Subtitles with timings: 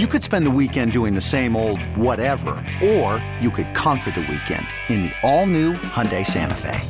[0.00, 4.22] You could spend the weekend doing the same old whatever, or you could conquer the
[4.22, 6.80] weekend in the all-new Hyundai Santa Fe.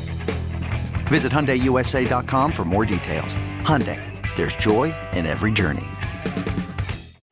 [1.05, 3.37] Visit HyundaiUSA.com for more details.
[3.61, 4.01] Hyundai,
[4.35, 5.85] there's joy in every journey.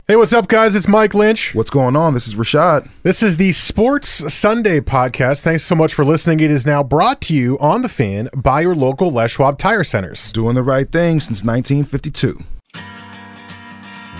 [0.07, 0.75] Hey, what's up, guys?
[0.75, 1.55] It's Mike Lynch.
[1.55, 2.13] What's going on?
[2.13, 2.87] This is Rashad.
[3.01, 5.41] This is the Sports Sunday podcast.
[5.41, 6.39] Thanks so much for listening.
[6.39, 9.83] It is now brought to you on the fan by your local Les Schwab Tire
[9.83, 10.31] Centers.
[10.33, 12.43] Doing the right thing since 1952.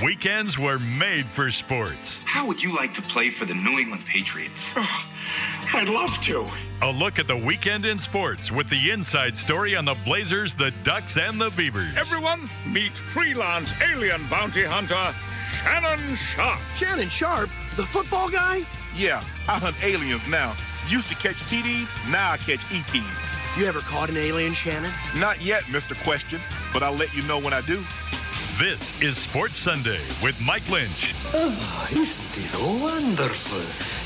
[0.02, 2.20] Weekends were made for sports.
[2.26, 4.72] How would you like to play for the New England Patriots?
[4.76, 5.06] Oh,
[5.74, 6.50] I'd love to.
[6.82, 10.72] A look at the weekend in sports with the inside story on the Blazers, the
[10.84, 11.94] Ducks, and the Beavers.
[11.96, 15.16] Everyone, meet freelance alien bounty hunter
[15.62, 16.60] Shannon Sharpe.
[16.74, 17.52] Shannon Sharpe?
[17.78, 18.66] The football guy?
[18.96, 20.56] Yeah, I hunt aliens now.
[20.88, 23.24] Used to catch TDs, now I catch ETs.
[23.58, 24.92] You ever caught an alien, Shannon?
[25.16, 25.96] Not yet, Mr.
[26.04, 26.42] Question,
[26.74, 27.86] but I'll let you know when I do.
[28.60, 31.16] This is Sports Sunday with Mike Lynch.
[31.34, 33.58] Oh, isn't this wonderful?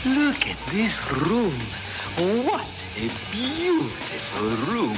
[0.09, 1.53] Look at this room.
[2.45, 4.95] What a beautiful room.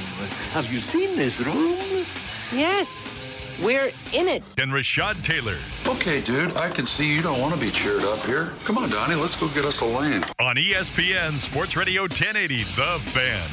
[0.51, 2.05] Have you seen this room?
[2.53, 3.11] Yes,
[3.59, 4.43] we're in it.
[4.59, 5.57] And Rashad Taylor.
[5.87, 8.51] Okay, dude, I can see you don't want to be cheered up here.
[8.65, 10.23] Come on, Donnie, let's go get us a lane.
[10.39, 13.49] On ESPN Sports Radio 1080, The Fan.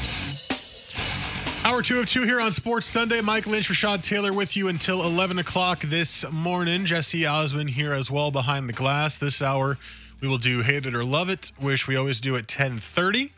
[1.67, 3.20] Hour two of two here on Sports Sunday.
[3.20, 6.84] Mike Lynch, Rashad Taylor with you until 11 o'clock this morning.
[6.84, 9.19] Jesse Osmond here as well behind the glass.
[9.19, 9.77] This hour
[10.20, 13.33] we will do Hate It or Love It, which we always do at 1030.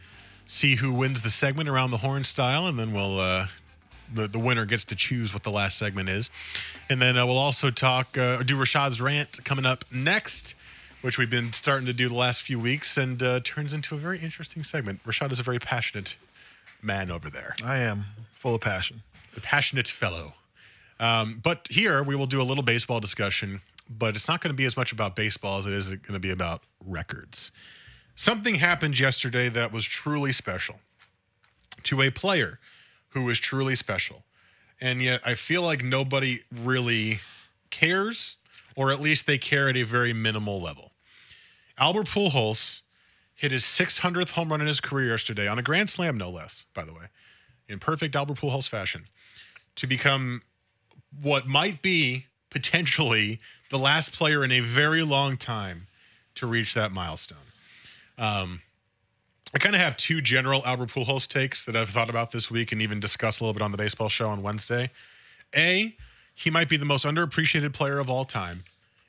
[0.45, 3.47] See who wins the segment around the horn style, and then we'll uh,
[4.13, 6.31] the, the winner gets to choose what the last segment is.
[6.91, 10.55] And then uh, we'll also talk, uh, do Rashad's rant coming up next,
[11.01, 13.99] which we've been starting to do the last few weeks, and uh, turns into a
[13.99, 15.03] very interesting segment.
[15.05, 16.19] Rashad is a very passionate
[16.83, 17.57] man over there.
[17.65, 18.07] I am
[18.39, 19.03] full of passion.
[19.35, 20.33] The passionate fellow.
[21.01, 24.57] Um, but here we will do a little baseball discussion, but it's not going to
[24.57, 27.51] be as much about baseball as it is going to be about records.
[28.15, 30.77] Something happened yesterday that was truly special
[31.85, 32.61] to a player
[33.09, 34.23] who was truly special.
[34.81, 37.21] And yet I feel like nobody really
[37.71, 38.37] cares,
[38.77, 40.93] or at least they care at a very minimal level.
[41.77, 42.83] Albert Pujols
[43.35, 46.65] hit his 600th home run in his career yesterday on a grand slam, no less,
[46.75, 47.07] by the way,
[47.69, 49.07] in perfect Albert Pujols fashion,
[49.77, 50.43] to become
[51.23, 53.41] what might be potentially
[53.71, 55.87] the last player in a very long time
[56.35, 57.39] to reach that milestone.
[58.17, 58.63] Um,
[59.55, 62.73] I kind of have two general Albert Pujols takes that I've thought about this week
[62.73, 64.91] and even discussed a little bit on the baseball show on Wednesday.
[65.57, 65.97] A,
[66.35, 68.65] he might be the most underappreciated player of all time.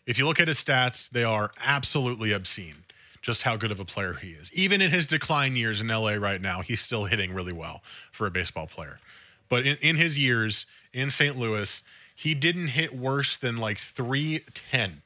[0.06, 2.76] If you look at his stats, they are absolutely obscene
[3.22, 4.52] just how good of a player he is.
[4.54, 7.82] Even in his decline years in LA right now, he's still hitting really well
[8.12, 9.00] for a baseball player.
[9.50, 11.38] But in, in his years in St.
[11.38, 11.84] Louis,
[12.16, 15.02] he didn't hit worse than like 310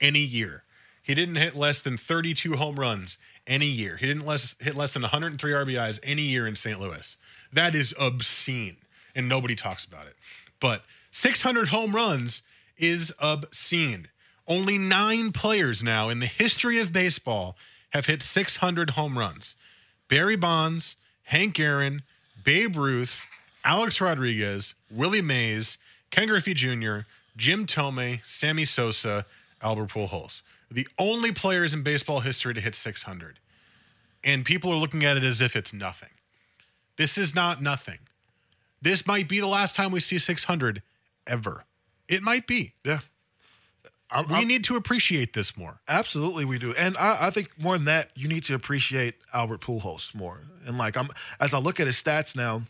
[0.00, 0.62] any year.
[1.02, 3.96] He didn't hit less than 32 home runs any year.
[3.96, 6.78] He didn't less, hit less than 103 RBIs any year in St.
[6.78, 7.16] Louis.
[7.52, 8.76] That is obscene,
[9.14, 10.14] and nobody talks about it.
[10.60, 12.42] But 600 home runs
[12.76, 14.08] is obscene.
[14.50, 17.56] Only nine players now in the history of baseball
[17.90, 19.54] have hit 600 home runs
[20.08, 22.02] Barry Bonds, Hank Aaron,
[22.42, 23.22] Babe Ruth,
[23.64, 25.78] Alex Rodriguez, Willie Mays,
[26.10, 27.00] Ken Griffey Jr.,
[27.36, 29.24] Jim Thome, Sammy Sosa,
[29.62, 30.42] Albert Pujols.
[30.68, 33.38] The only players in baseball history to hit 600.
[34.24, 36.10] And people are looking at it as if it's nothing.
[36.96, 38.00] This is not nothing.
[38.82, 40.82] This might be the last time we see 600
[41.24, 41.64] ever.
[42.08, 42.72] It might be.
[42.84, 43.00] Yeah.
[44.12, 45.80] I'm, we I'm, need to appreciate this more.
[45.88, 49.60] Absolutely, we do, and I, I, think more than that, you need to appreciate Albert
[49.60, 50.40] Pujols more.
[50.66, 52.62] And like I'm, as I look at his stats now,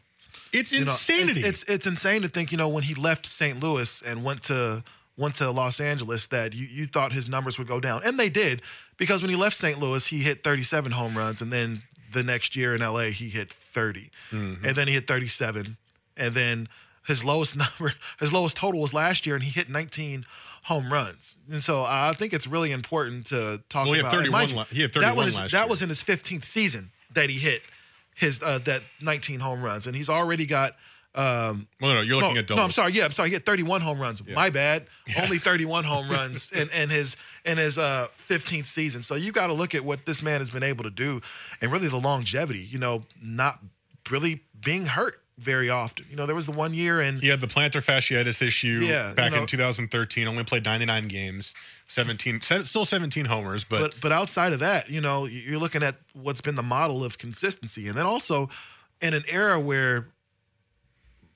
[0.53, 1.41] it's insanity.
[1.41, 3.61] Know, it's, it's, it's insane to think you know when he left St.
[3.61, 4.83] Louis and went to
[5.17, 8.29] went to Los Angeles that you you thought his numbers would go down, and they
[8.29, 8.63] did
[8.97, 9.79] because when he left St.
[9.79, 13.53] Louis, he hit 37 home runs, and then the next year in LA he hit
[13.53, 14.65] 30, mm-hmm.
[14.65, 15.77] and then he hit 37,
[16.17, 16.69] and then
[17.07, 20.25] his lowest number, his lowest total was last year, and he hit 19
[20.65, 21.37] home runs.
[21.51, 24.13] And so I think it's really important to talk well, he about.
[24.13, 25.69] Had 31, you, he had 31 that, was, last that year.
[25.69, 27.63] was in his 15th season that he hit
[28.15, 30.77] his uh, that 19 home runs, and he's already got.
[31.13, 32.59] Um, well, no, you're looking no, at doubles.
[32.59, 32.93] No, I'm sorry.
[32.93, 33.31] Yeah, I'm sorry.
[33.31, 34.23] He had 31 home runs.
[34.25, 34.35] Yeah.
[34.35, 34.87] My bad.
[35.09, 35.25] Yeah.
[35.25, 39.03] Only 31 home runs in, in his in his uh, 15th season.
[39.03, 41.21] So you got to look at what this man has been able to do,
[41.61, 42.61] and really the longevity.
[42.61, 43.59] You know, not
[44.09, 46.05] really being hurt very often.
[46.11, 49.15] You know, there was the one year and he had the plantar fasciitis issue Yeah,
[49.15, 50.29] back you know- in 2013.
[50.29, 51.55] Only played 99 games,
[51.87, 55.97] 17, still 17 homers, but, but but outside of that, you know, you're looking at
[56.13, 58.49] what's been the model of consistency, and then also
[59.01, 60.09] in an era where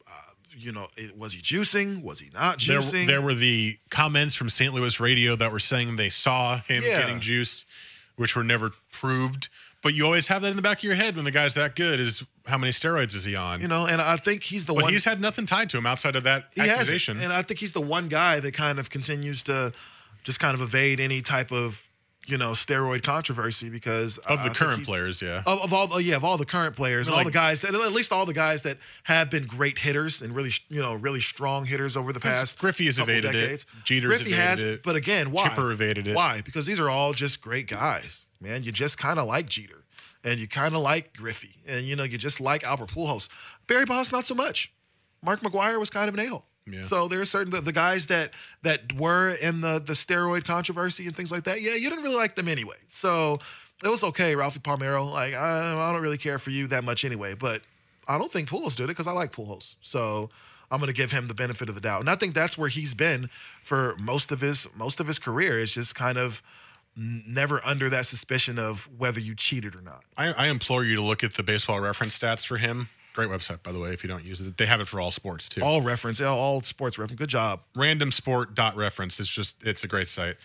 [0.06, 0.10] uh,
[0.56, 2.02] you know, it, was he juicing?
[2.02, 3.06] Was he not There, juicing?
[3.06, 4.72] there were the comments from St.
[4.74, 7.00] Louis radio that were saying they saw him Yeah.
[7.00, 7.66] getting juiced,
[8.16, 9.48] which were never proved.
[9.84, 11.76] But you always have that in the back of your head when the guy's that
[11.76, 13.60] good is how many steroids is he on?
[13.60, 14.92] you know, and I think he's the but one.
[14.94, 17.20] he's had nothing tied to him outside of that he has accusation.
[17.20, 19.74] and I think he's the one guy that kind of continues to
[20.24, 21.82] just kind of evade any type of
[22.26, 25.42] you know steroid controversy because of the uh, think current players, yeah.
[25.46, 27.74] Of, of all, yeah, of all the current players, and all Like- the guys that,
[27.74, 31.20] at least all the guys that have been great hitters and really, you know, really
[31.20, 32.58] strong hitters over the past.
[32.58, 33.64] Griffey has evaded decades.
[33.64, 33.84] it.
[33.84, 34.82] Jeter's Griffey evaded has, it.
[34.82, 35.48] but again, why?
[35.48, 36.16] Chipper evaded it.
[36.16, 36.40] Why?
[36.40, 38.62] Because these are all just great guys, man.
[38.62, 39.82] You just kind of like Jeter,
[40.24, 43.28] and you kind of like Griffey, and you know, you just like Albert Pujols.
[43.66, 44.72] Barry Bonds, not so much.
[45.22, 46.44] Mark McGwire was kind of an a-hole.
[46.66, 46.84] Yeah.
[46.84, 48.32] So there are certain the, the guys that
[48.62, 51.60] that were in the the steroid controversy and things like that.
[51.60, 52.76] Yeah, you didn't really like them anyway.
[52.88, 53.38] So
[53.82, 55.10] it was okay, Ralphie Palmeiro.
[55.10, 57.34] Like I, I don't really care for you that much anyway.
[57.34, 57.62] But
[58.08, 59.76] I don't think Pujols did it because I like Pujols.
[59.82, 60.30] So
[60.70, 62.00] I'm going to give him the benefit of the doubt.
[62.00, 63.28] And I think that's where he's been
[63.62, 65.60] for most of his most of his career.
[65.60, 66.42] Is just kind of
[66.96, 70.04] never under that suspicion of whether you cheated or not.
[70.16, 72.88] I, I implore you to look at the baseball reference stats for him.
[73.14, 74.58] Great website, by the way, if you don't use it.
[74.58, 75.62] They have it for all sports too.
[75.62, 77.18] All reference, all, sports reference.
[77.18, 77.60] Good job.
[77.76, 79.20] randomsport.reference.
[79.20, 80.36] It's just it's a great site.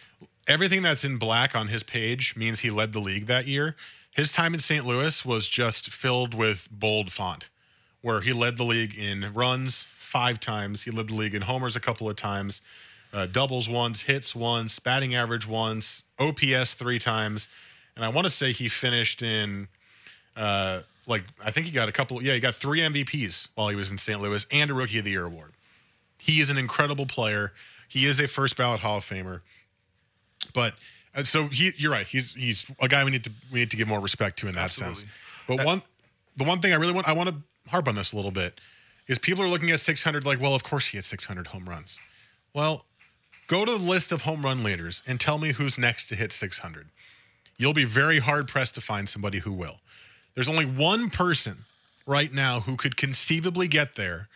[0.47, 3.75] Everything that's in black on his page means he led the league that year.
[4.11, 4.85] His time in St.
[4.85, 7.49] Louis was just filled with bold font,
[8.01, 10.83] where he led the league in runs five times.
[10.83, 12.61] He led the league in homers a couple of times,
[13.13, 17.47] uh, doubles once, hits once, batting average once, OPS three times,
[17.95, 19.67] and I want to say he finished in
[20.35, 22.23] uh, like I think he got a couple.
[22.23, 24.21] Yeah, he got three MVPs while he was in St.
[24.21, 25.53] Louis and a Rookie of the Year award.
[26.17, 27.51] He is an incredible player.
[27.87, 29.41] He is a first ballot Hall of Famer.
[30.53, 30.75] But
[31.15, 32.05] uh, so he, you're right.
[32.05, 34.55] He's he's a guy we need to we need to give more respect to in
[34.55, 35.03] that sense.
[35.47, 35.81] But one,
[36.37, 37.35] the one thing I really want I want to
[37.69, 38.61] harp on this a little bit
[39.07, 41.99] is people are looking at 600 like, well, of course he had 600 home runs.
[42.53, 42.85] Well,
[43.47, 46.31] go to the list of home run leaders and tell me who's next to hit
[46.31, 46.87] 600.
[47.57, 49.79] You'll be very hard pressed to find somebody who will.
[50.35, 51.65] There's only one person
[52.05, 54.29] right now who could conceivably get there,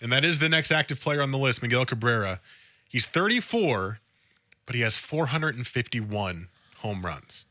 [0.00, 2.40] and that is the next active player on the list, Miguel Cabrera.
[2.88, 3.98] He's 34,
[4.64, 6.48] but he has 451
[6.78, 7.46] home runs.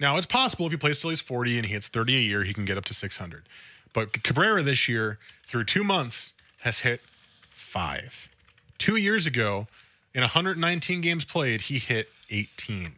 [0.00, 2.44] Now, it's possible if he plays till he's 40 and he hits 30 a year,
[2.44, 3.42] he can get up to 600.
[3.92, 7.00] But Cabrera this year, through two months, has hit
[7.50, 8.28] five.
[8.78, 9.66] Two years ago,
[10.14, 12.97] in 119 games played, he hit 18.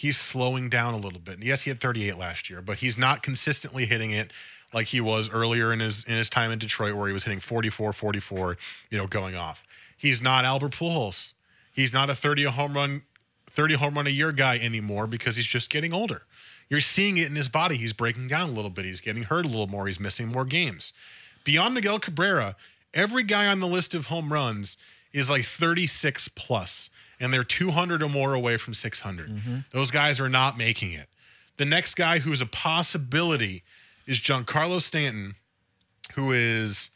[0.00, 1.42] He's slowing down a little bit.
[1.42, 4.32] Yes, he had 38 last year, but he's not consistently hitting it
[4.72, 7.38] like he was earlier in his in his time in Detroit, where he was hitting
[7.38, 8.56] 44, 44,
[8.88, 9.62] you know, going off.
[9.98, 11.34] He's not Albert Pujols.
[11.70, 13.02] He's not a 30 home run,
[13.50, 16.22] 30 home run a year guy anymore because he's just getting older.
[16.70, 17.76] You're seeing it in his body.
[17.76, 18.86] He's breaking down a little bit.
[18.86, 19.84] He's getting hurt a little more.
[19.84, 20.94] He's missing more games.
[21.44, 22.56] Beyond Miguel Cabrera,
[22.94, 24.78] every guy on the list of home runs
[25.12, 26.88] is like 36 plus,
[27.20, 29.30] and they're 200 or more away from 600.
[29.72, 31.08] Those guys are not making it.
[31.58, 33.62] The next guy who's a possibility
[34.06, 35.34] is Giancarlo Stanton,
[36.14, 36.90] who is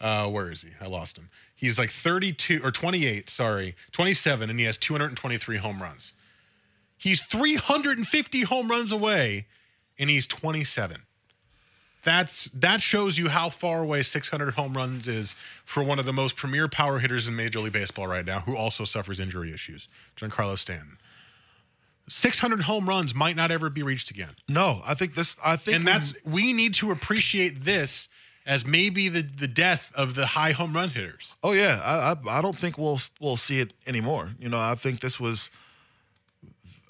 [0.00, 0.68] uh, where is he?
[0.80, 1.28] I lost him.
[1.54, 6.12] He's like 32 or 28, sorry, 27, and he has 223 home runs.
[6.98, 9.46] He's 350 home runs away,
[9.98, 11.02] and he's 27.
[12.06, 16.12] That's that shows you how far away 600 home runs is for one of the
[16.12, 19.88] most premier power hitters in Major League Baseball right now, who also suffers injury issues,
[20.16, 20.98] Giancarlo Stanton.
[22.08, 24.36] 600 home runs might not ever be reached again.
[24.48, 25.36] No, I think this.
[25.44, 28.06] I think And that's we need to appreciate this
[28.46, 31.34] as maybe the the death of the high home run hitters.
[31.42, 34.30] Oh yeah, I, I I don't think we'll we'll see it anymore.
[34.38, 35.50] You know, I think this was.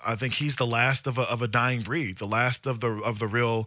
[0.06, 2.90] I think he's the last of a of a dying breed, the last of the
[3.02, 3.66] of the real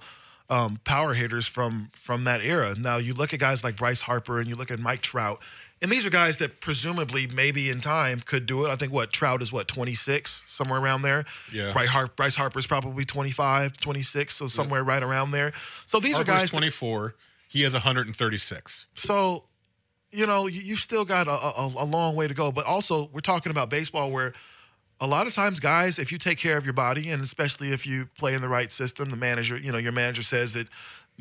[0.50, 2.76] um, power hitters from from that era.
[2.78, 5.40] Now you look at guys like Bryce Harper and you look at Mike Trout,
[5.82, 8.70] and these are guys that presumably maybe in time could do it.
[8.70, 11.24] I think what Trout is what 26 somewhere around there.
[11.54, 11.72] Yeah.
[11.72, 15.54] Bryce, Har- Bryce Harper's probably 25, 26, so somewhere right around there.
[15.86, 16.52] So these Harper's are guys.
[16.52, 17.16] 24.
[17.48, 18.86] He has 136.
[18.96, 19.46] So,
[20.12, 22.52] you know, you, you've still got a, a, a long way to go.
[22.52, 24.34] But also, we're talking about baseball where
[25.02, 27.88] a lot of times, guys, if you take care of your body, and especially if
[27.88, 30.68] you play in the right system, the manager, you know, your manager says that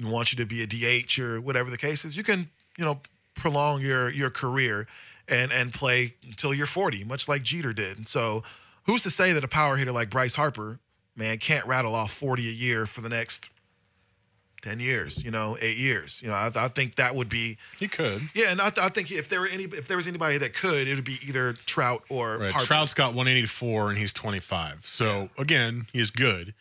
[0.02, 3.00] wants you to be a DH or whatever the case is, you can, you know,
[3.35, 4.87] prolong your your career
[5.28, 8.08] and and play until you're 40, much like Jeter did.
[8.08, 8.42] So,
[8.85, 10.78] who's to say that a power hitter like Bryce Harper,
[11.14, 13.50] man, can't rattle off 40 a year for the next
[14.62, 16.20] 10 years, you know, eight years.
[16.22, 17.56] You know, I, I think that would be.
[17.78, 18.22] He could.
[18.34, 20.88] Yeah, and I, I think if there were any, if there was anybody that could,
[20.88, 22.50] it would be either Trout or Right.
[22.52, 22.66] Harper.
[22.66, 24.84] Trout's got 184 and he's 25.
[24.88, 26.54] So again, he's good.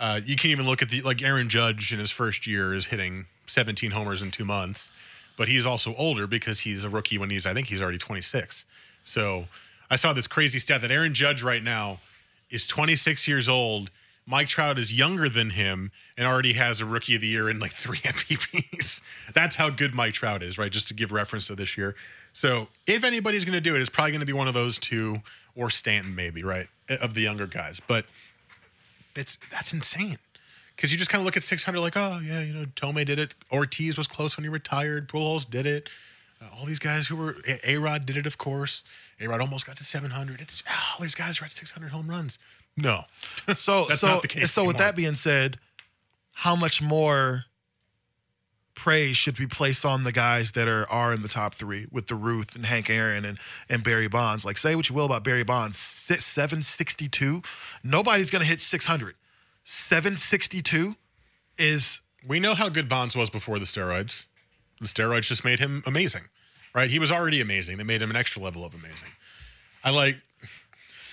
[0.00, 2.86] Uh, you can even look at the like Aaron Judge in his first year is
[2.86, 4.90] hitting 17 homers in two months,
[5.36, 8.64] but he's also older because he's a rookie when he's I think he's already 26.
[9.04, 9.46] So
[9.90, 11.98] I saw this crazy stat that Aaron Judge right now
[12.50, 13.90] is 26 years old.
[14.28, 17.58] Mike Trout is younger than him and already has a rookie of the year and
[17.58, 19.00] like three MVPs.
[19.34, 20.70] That's how good Mike Trout is, right?
[20.70, 21.96] Just to give reference to this year.
[22.34, 24.78] So if anybody's going to do it, it's probably going to be one of those
[24.78, 25.22] two
[25.56, 26.66] or Stanton, maybe, right?
[26.88, 27.80] Of the younger guys.
[27.86, 28.04] But
[29.16, 30.18] it's that's insane.
[30.76, 33.18] Because you just kind of look at 600 like, oh, yeah, you know, Thome did
[33.18, 33.34] it.
[33.50, 35.08] Ortiz was close when he retired.
[35.08, 35.88] Pujols did it.
[36.40, 38.84] Uh, all these guys who were, A Rod did it, of course.
[39.20, 40.40] A Rod almost got to 700.
[40.40, 42.38] It's oh, all these guys are at 600 home runs.
[42.78, 43.02] No.
[43.54, 45.58] So, That's so, not the case so with that being said,
[46.32, 47.44] how much more
[48.74, 52.06] praise should be placed on the guys that are are in the top three with
[52.06, 54.44] the Ruth and Hank Aaron and and Barry Bonds?
[54.44, 57.42] Like, say what you will about Barry Bonds, seven sixty two.
[57.82, 59.16] Nobody's gonna hit six hundred.
[59.64, 60.94] Seven sixty two
[61.58, 64.26] is We know how good Bonds was before the steroids.
[64.80, 66.22] The steroids just made him amazing,
[66.74, 66.88] right?
[66.88, 67.78] He was already amazing.
[67.78, 69.08] They made him an extra level of amazing.
[69.82, 70.16] I like,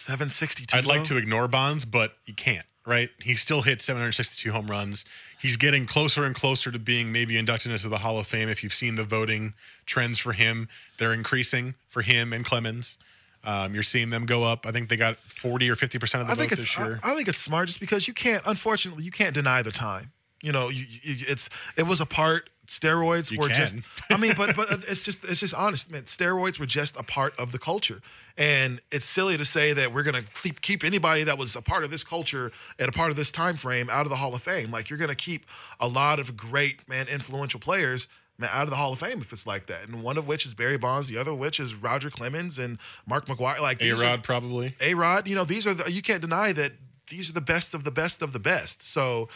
[0.05, 0.77] seven sixty two.
[0.77, 3.09] I'd like to ignore Bonds, but you can't, right?
[3.21, 5.05] He still hit 762 home runs.
[5.39, 8.49] He's getting closer and closer to being maybe inducted into the Hall of Fame.
[8.49, 9.53] If you've seen the voting
[9.85, 12.97] trends for him, they're increasing for him and Clemens.
[13.43, 14.65] Um, you're seeing them go up.
[14.65, 16.77] I think they got 40 or 50 percent of the I think vote it's this
[16.77, 16.99] year.
[17.03, 18.43] I, I think it's smart just because you can't.
[18.45, 20.11] Unfortunately, you can't deny the time.
[20.41, 22.49] You know, you, you, it's it was a part.
[22.67, 23.75] Steroids You were just
[24.09, 26.03] I mean, but but uh, it's just it's just honest, man.
[26.03, 28.01] Steroids were just a part of the culture,
[28.37, 31.83] and it's silly to say that we're gonna keep keep anybody that was a part
[31.83, 34.41] of this culture and a part of this time frame out of the Hall of
[34.41, 34.71] Fame.
[34.71, 35.45] Like you're gonna keep
[35.79, 38.07] a lot of great man influential players.
[38.37, 40.45] Man, out of the Hall of Fame if it's like that, and one of which
[40.45, 43.61] is Barry Bonds, the other which is Roger Clemens and Mark McGwire.
[43.61, 44.75] Like A Rod probably.
[44.81, 46.73] a Rod, you know, these are the, you can't deny that
[47.09, 48.81] these are the best of the best of the best.
[48.81, 49.29] So,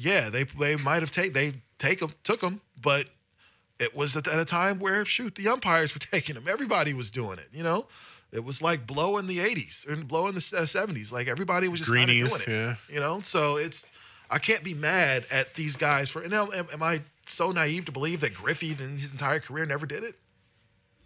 [0.00, 3.06] yeah, they they might have take they take them took them, but
[3.78, 6.44] it was at, a time where shoot the umpires were taking them.
[6.48, 7.48] Everybody was doing it.
[7.52, 7.86] You know,
[8.32, 11.12] it was like blow in the '80s and blow in the '70s.
[11.12, 12.60] Like everybody was just Greenies, doing it.
[12.60, 12.74] yeah.
[12.94, 13.90] You know, so it's
[14.30, 16.26] I can't be mad at these guys for.
[16.28, 19.86] Now, am, am I so naive to believe that Griffey in his entire career never
[19.86, 20.14] did it?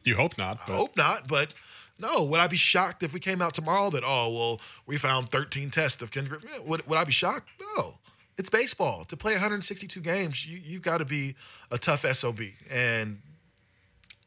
[0.04, 0.58] You hope not.
[0.64, 1.54] I But hope not, but
[1.98, 2.24] no.
[2.24, 5.70] Would I be shocked if we came out tomorrow that oh well we found 13
[5.70, 6.48] tests of Ken Griffey?
[6.52, 7.48] Yeah, would, would I be shocked?
[7.76, 7.94] No.
[8.36, 9.04] It's baseball.
[9.06, 11.34] To play 162 games, you you got to be
[11.70, 13.20] a tough sob, and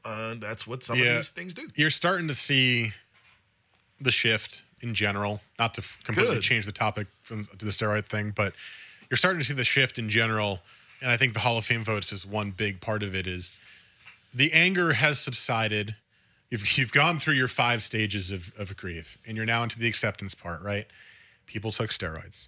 [0.05, 1.67] uh, that's what some of these things do.
[1.75, 2.93] You're starting to see
[3.99, 5.41] the shift in general.
[5.59, 6.43] Not to f- completely Good.
[6.43, 8.53] change the topic from, to the steroid thing, but
[9.09, 10.59] you're starting to see the shift in general.
[11.01, 13.27] And I think the Hall of Fame votes is one big part of it.
[13.27, 13.53] Is
[14.33, 15.95] the anger has subsided.
[16.49, 19.87] You've, you've gone through your five stages of, of grief, and you're now into the
[19.87, 20.85] acceptance part, right?
[21.45, 22.47] People took steroids.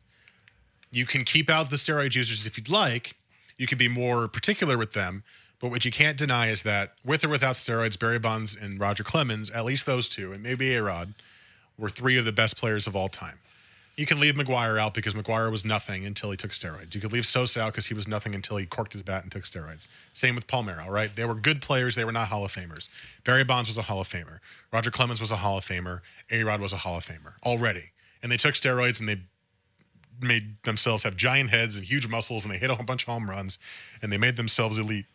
[0.92, 3.16] You can keep out the steroid users if you'd like.
[3.58, 5.24] You can be more particular with them.
[5.60, 9.04] But what you can't deny is that with or without steroids, Barry Bonds and Roger
[9.04, 11.14] Clemens, at least those two, and maybe A Rod,
[11.78, 13.38] were three of the best players of all time.
[13.98, 16.96] You can leave McGwire out because McGwire was nothing until he took steroids.
[16.96, 19.32] You could leave Sosa out because he was nothing until he corked his bat and
[19.32, 19.90] took steroids.
[20.14, 21.14] Same with Palmeiro, right?
[21.14, 21.96] They were good players.
[21.96, 22.88] They were not Hall of Famers.
[23.26, 24.40] Barry Bonds was a Hall of Famer.
[24.72, 26.00] Roger Clemens was a Hall of Famer.
[26.32, 27.92] A Rod was a Hall of Famer already.
[28.24, 29.18] And they took steroids and they
[30.22, 33.08] made themselves have giant heads and huge muscles and they hit a whole bunch of
[33.08, 33.58] home runs
[34.02, 35.06] and they made themselves elite.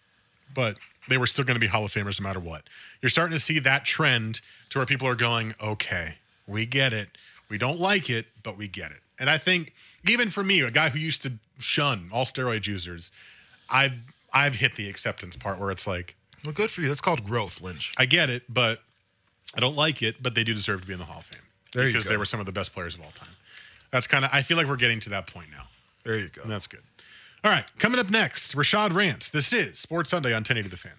[0.54, 2.62] But they were still going to be Hall of Famers no matter what.
[3.02, 7.08] You're starting to see that trend to where people are going, okay, we get it.
[7.48, 8.98] We don't like it, but we get it.
[9.18, 9.72] And I think
[10.06, 13.10] even for me, a guy who used to shun all steroid users,
[13.68, 13.92] I've
[14.32, 16.88] I've hit the acceptance part where it's like, Well, good for you.
[16.88, 17.94] That's called growth, Lynch.
[17.96, 18.80] I get it, but
[19.56, 21.38] I don't like it, but they do deserve to be in the Hall of Fame
[21.72, 23.28] There because they were some of the best players of all time.
[23.90, 25.68] That's kind of I feel like we're getting to that point now.
[26.04, 26.42] There you go.
[26.42, 26.82] And that's good.
[27.42, 29.28] All right, coming up next, Rashad Rants.
[29.28, 30.92] This is Sports Sunday on 1080 The Fan.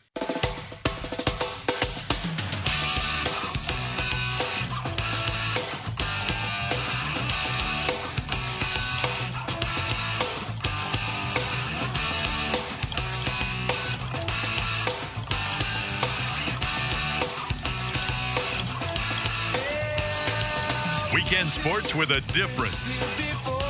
[21.65, 22.99] Sports with a difference.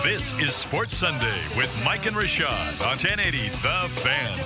[0.04, 4.38] This is Sports Sunday with Mike and Rashad on 1080 The Fan.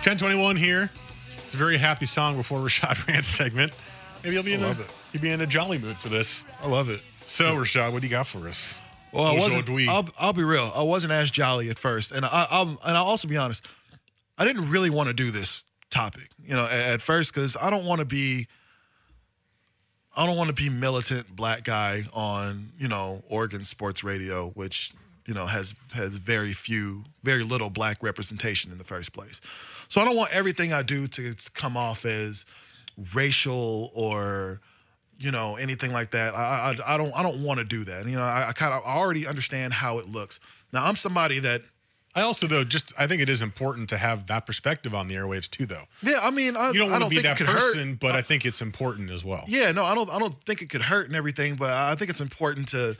[0.00, 0.90] 1021 here.
[1.44, 3.74] It's a very happy song before Rashad Rants segment.
[4.24, 4.86] Maybe you'll be I in a, love it.
[5.12, 6.42] you'll be in a jolly mood for this.
[6.62, 7.02] I love it.
[7.16, 8.78] So, Rashad, what do you got for us?
[9.12, 9.68] Well, I wasn't.
[9.68, 9.88] Aujourd'hui.
[9.88, 10.72] I'll, I'll be real.
[10.74, 13.62] I wasn't as jolly at first, and I, I'll and I'll also be honest.
[14.38, 17.68] I didn't really want to do this topic, you know, at, at first because I
[17.68, 18.46] don't want to be.
[20.14, 24.92] I don't want to be militant black guy on you know Oregon sports radio, which
[25.26, 29.40] you know, has has very few, very little black representation in the first place.
[29.88, 32.44] So I don't want everything I do to come off as
[33.14, 34.60] racial or
[35.18, 36.34] you know anything like that.
[36.34, 38.06] I I, I don't I don't want to do that.
[38.06, 40.40] You know, I, I kind of already understand how it looks.
[40.72, 41.62] Now I'm somebody that
[42.14, 45.16] I also though just I think it is important to have that perspective on the
[45.16, 45.84] airwaves too, though.
[46.02, 48.00] Yeah, I mean, I, you don't want to be that person, hurt.
[48.00, 49.44] but I think it's important as well.
[49.46, 50.10] Yeah, no, I don't.
[50.10, 52.96] I don't think it could hurt and everything, but I think it's important to,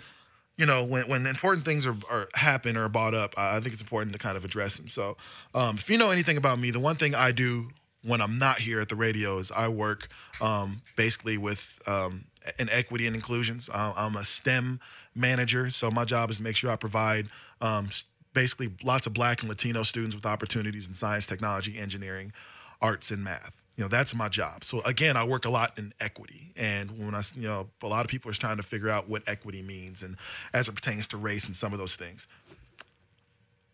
[0.56, 3.74] you know, when when important things are, are happen or brought up, I I think
[3.74, 4.88] it's important to kind of address them.
[4.88, 5.18] So,
[5.54, 7.68] um, if you know anything about me, the one thing I do
[8.04, 10.08] when I'm not here at the radio is I work
[10.40, 12.24] um, basically with um,
[12.58, 13.68] in equity and inclusions.
[13.72, 14.80] I'm a STEM
[15.14, 17.28] manager, so my job is to make sure I provide
[17.60, 17.90] um,
[18.32, 22.32] basically lots of Black and Latino students with opportunities in science, technology, engineering,
[22.80, 23.52] arts, and math.
[23.76, 24.64] You know, that's my job.
[24.64, 28.04] So again, I work a lot in equity, and when I, you know, a lot
[28.04, 30.16] of people are trying to figure out what equity means, and
[30.52, 32.26] as it pertains to race and some of those things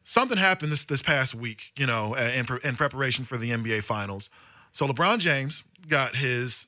[0.08, 4.30] something happened this this past week, you know, in, in preparation for the NBA Finals.
[4.72, 6.66] So LeBron James got his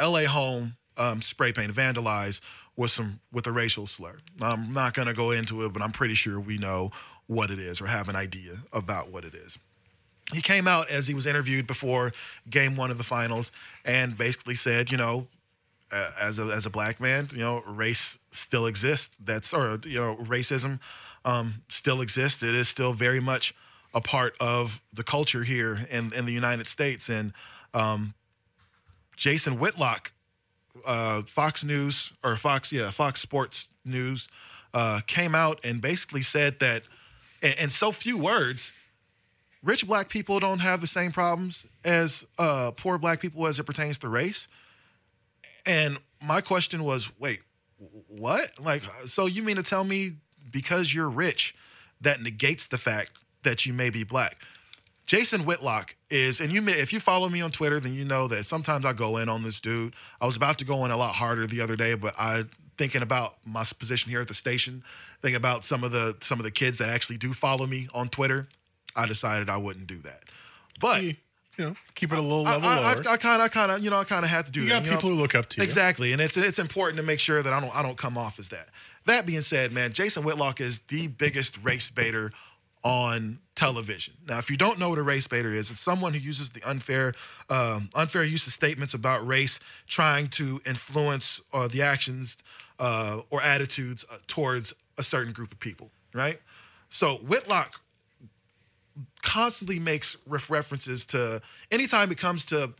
[0.00, 2.40] LA home um, spray paint vandalized
[2.76, 4.16] with some with a racial slur.
[4.40, 6.90] I'm not to go into it, but I'm pretty sure we know
[7.26, 9.58] what it is or have an idea about what it is.
[10.34, 12.12] He came out as he was interviewed before
[12.48, 13.52] Game One of the Finals
[13.84, 15.26] and basically said, you know,
[15.92, 19.14] uh, as a as a black man, you know, race still exists.
[19.22, 20.80] That's or you know, racism
[21.24, 22.42] um, still exists.
[22.42, 23.54] It is still very much
[23.94, 27.10] a part of the culture here in in the United States.
[27.10, 27.34] And
[27.74, 28.14] um,
[29.16, 30.12] Jason Whitlock,
[30.86, 34.28] uh, Fox News or Fox, yeah, Fox Sports News,
[34.72, 36.82] uh, came out and basically said that,
[37.42, 38.72] in, in so few words,
[39.62, 43.64] rich black people don't have the same problems as uh, poor black people as it
[43.64, 44.48] pertains to race.
[45.66, 47.40] And my question was, wait,
[48.08, 48.58] what?
[48.58, 50.14] Like, so you mean to tell me
[50.50, 51.54] because you're rich,
[52.00, 54.38] that negates the fact that you may be black?
[55.12, 58.28] Jason Whitlock is, and you may, if you follow me on Twitter, then you know
[58.28, 59.92] that sometimes I go in on this dude.
[60.22, 62.46] I was about to go in a lot harder the other day, but I
[62.78, 64.82] thinking about my position here at the station,
[65.20, 68.08] thinking about some of the some of the kids that actually do follow me on
[68.08, 68.48] Twitter,
[68.96, 70.22] I decided I wouldn't do that.
[70.80, 71.14] But you
[71.58, 73.02] know, keep it a little level I, lower.
[73.06, 74.82] I, I kind of, you know, I kind of had to do You that.
[74.82, 74.96] got know?
[74.96, 75.62] people who look up to you.
[75.62, 78.38] Exactly, and it's it's important to make sure that I don't I don't come off
[78.38, 78.70] as that.
[79.04, 82.32] That being said, man, Jason Whitlock is the biggest race baiter
[82.84, 84.14] on television.
[84.26, 86.62] Now, if you don't know what a race baiter is, it's someone who uses the
[86.68, 87.14] unfair
[87.48, 92.38] um, unfair use of statements about race, trying to influence uh, the actions
[92.78, 95.90] uh, or attitudes uh, towards a certain group of people.
[96.14, 96.40] Right.
[96.90, 97.80] So Whitlock
[99.22, 101.40] constantly makes ref- references to
[101.70, 102.74] anytime it comes to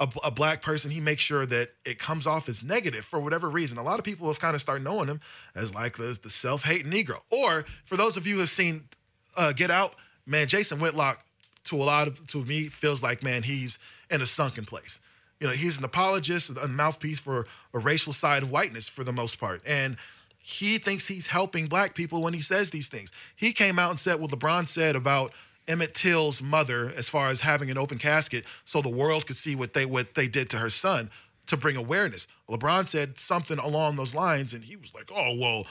[0.00, 3.48] a, a black person, he makes sure that it comes off as negative for whatever
[3.48, 3.78] reason.
[3.78, 5.20] A lot of people have kind of started knowing him
[5.54, 7.20] as like the, the self-hating Negro.
[7.30, 8.88] Or for those of you who have seen
[9.36, 9.94] uh, Get Out,
[10.26, 11.24] man, Jason Whitlock,
[11.64, 13.78] to a lot of to me, feels like man, he's
[14.10, 15.00] in a sunken place.
[15.40, 19.12] You know, he's an apologist, a mouthpiece for a racial side of whiteness for the
[19.12, 19.96] most part, and
[20.38, 23.12] he thinks he's helping black people when he says these things.
[23.36, 25.32] He came out and said what LeBron said about
[25.68, 29.54] Emmett Till's mother as far as having an open casket so the world could see
[29.54, 31.10] what they what they did to her son
[31.52, 32.26] to bring awareness.
[32.48, 35.66] LeBron said something along those lines and he was like, "Oh, well,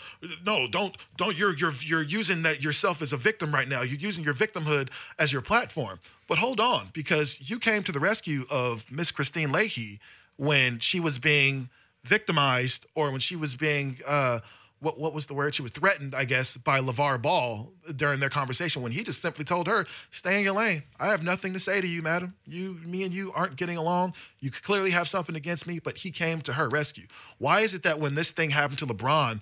[0.46, 3.82] no, don't don't you're you're you're using that yourself as a victim right now.
[3.82, 4.90] You're using your victimhood
[5.20, 9.52] as your platform." But hold on because you came to the rescue of Miss Kristine
[9.52, 10.00] Leahy
[10.38, 11.70] when she was being
[12.04, 14.40] victimized or when she was being uh
[14.82, 15.56] what what was the word?
[15.56, 19.46] She was threatened, I guess, by LeVar Ball during their conversation when he just simply
[19.46, 20.84] told her, "Stay in your lane.
[21.00, 22.34] I have nothing to say to you, madam.
[22.46, 24.16] You, me, and you aren't getting along.
[24.40, 27.06] You clearly have something against me." But he came to her rescue.
[27.38, 29.40] Why is it that when this thing happened to LeBron,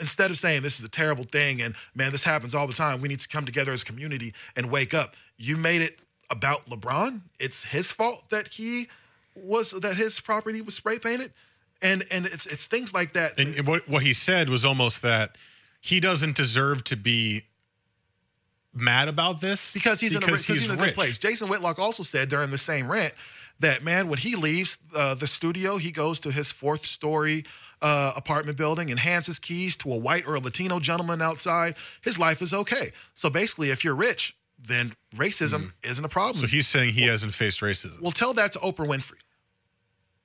[0.00, 3.00] instead of saying this is a terrible thing and man, this happens all the time,
[3.02, 5.98] we need to come together as a community and wake up, you made it
[6.30, 7.20] about LeBron?
[7.38, 8.88] It's his fault that he
[9.34, 11.32] was that his property was spray painted
[11.82, 13.38] and and it's it's things like that.
[13.38, 15.36] And what what he said was almost that
[15.80, 17.44] he doesn't deserve to be
[18.74, 20.94] mad about this because he's in a, because because he's in a good rich.
[20.94, 21.18] place.
[21.18, 23.14] Jason Whitlock also said during the same rant
[23.60, 27.44] that man, when he leaves uh, the studio, he goes to his fourth story
[27.82, 31.76] uh, apartment building and hands his keys to a white or a Latino gentleman outside.
[32.02, 32.92] His life is okay.
[33.14, 36.36] So basically, if you're rich, then racism isn't a problem.
[36.36, 38.00] So he's saying he hasn't faced racism.
[38.00, 39.20] Well, tell that to Oprah Winfrey.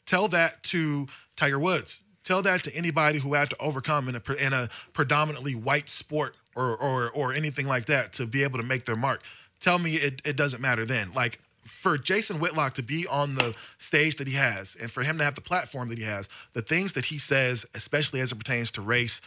[0.06, 2.02] Tell that to Tiger Woods.
[2.24, 6.36] Tell that to anybody who had to overcome in a in a predominantly white sport
[6.56, 9.22] or or or anything like that to be able to make their mark.
[9.60, 11.12] Tell me it, it doesn't matter then.
[11.14, 15.18] Like for Jason Whitlock to be on the stage that he has and for him
[15.18, 18.36] to have the platform that he has, the things that he says, especially as it
[18.36, 19.22] pertains to race,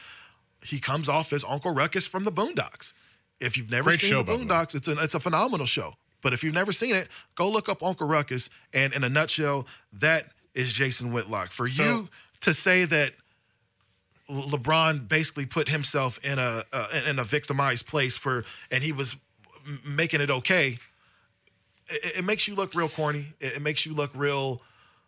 [0.62, 2.92] he comes off as Uncle Ruckus from the Boondocks.
[3.40, 4.32] If you've never Great seen show, the.
[4.32, 5.94] Boondocks, it's a it's a phenomenal show.
[6.22, 8.50] But if you've never seen it, go look up Uncle Ruckus.
[8.72, 11.52] And in a nutshell, that is Jason Whitlock.
[11.52, 12.08] For So- you
[12.40, 13.12] to say that
[14.28, 19.14] LeBron basically put himself in a uh, in a victimized place where and he was
[19.84, 20.78] making it okay.
[21.88, 23.26] It, it makes you look real corny.
[23.38, 24.62] It, it makes you look real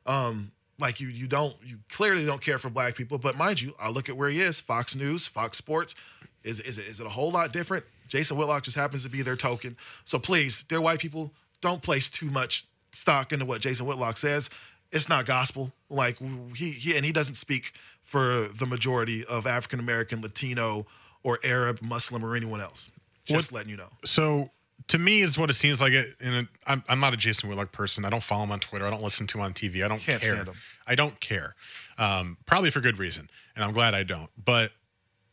[0.06, 3.18] um, like you you don't you clearly don't care for black people.
[3.18, 4.61] But mind you, I look at where he is.
[4.61, 5.96] Fox News, Fox Sports.
[6.44, 7.84] Is is it, is it a whole lot different?
[8.06, 9.76] Jason Whitlock just happens to be their token.
[10.04, 14.48] So please, dear white people, don't place too much stock into what Jason Whitlock says.
[14.92, 15.72] It's not gospel.
[15.88, 16.18] Like
[16.55, 17.72] he, he and he doesn't speak
[18.03, 20.87] for the majority of African American, Latino,
[21.22, 22.90] or Arab, Muslim, or anyone else.
[23.24, 23.90] Just letting you know.
[24.05, 24.51] So
[24.88, 25.92] to me is what it seems like.
[25.92, 28.05] It, and I'm I'm not a Jason Whitlock person.
[28.05, 28.87] I don't follow him on Twitter.
[28.87, 29.85] I don't listen to him on TV.
[29.85, 30.35] I don't Can't care.
[30.35, 30.55] stand him.
[30.87, 31.55] I don't care.
[31.98, 34.31] Um, probably for good reason, and I'm glad I don't.
[34.42, 34.72] But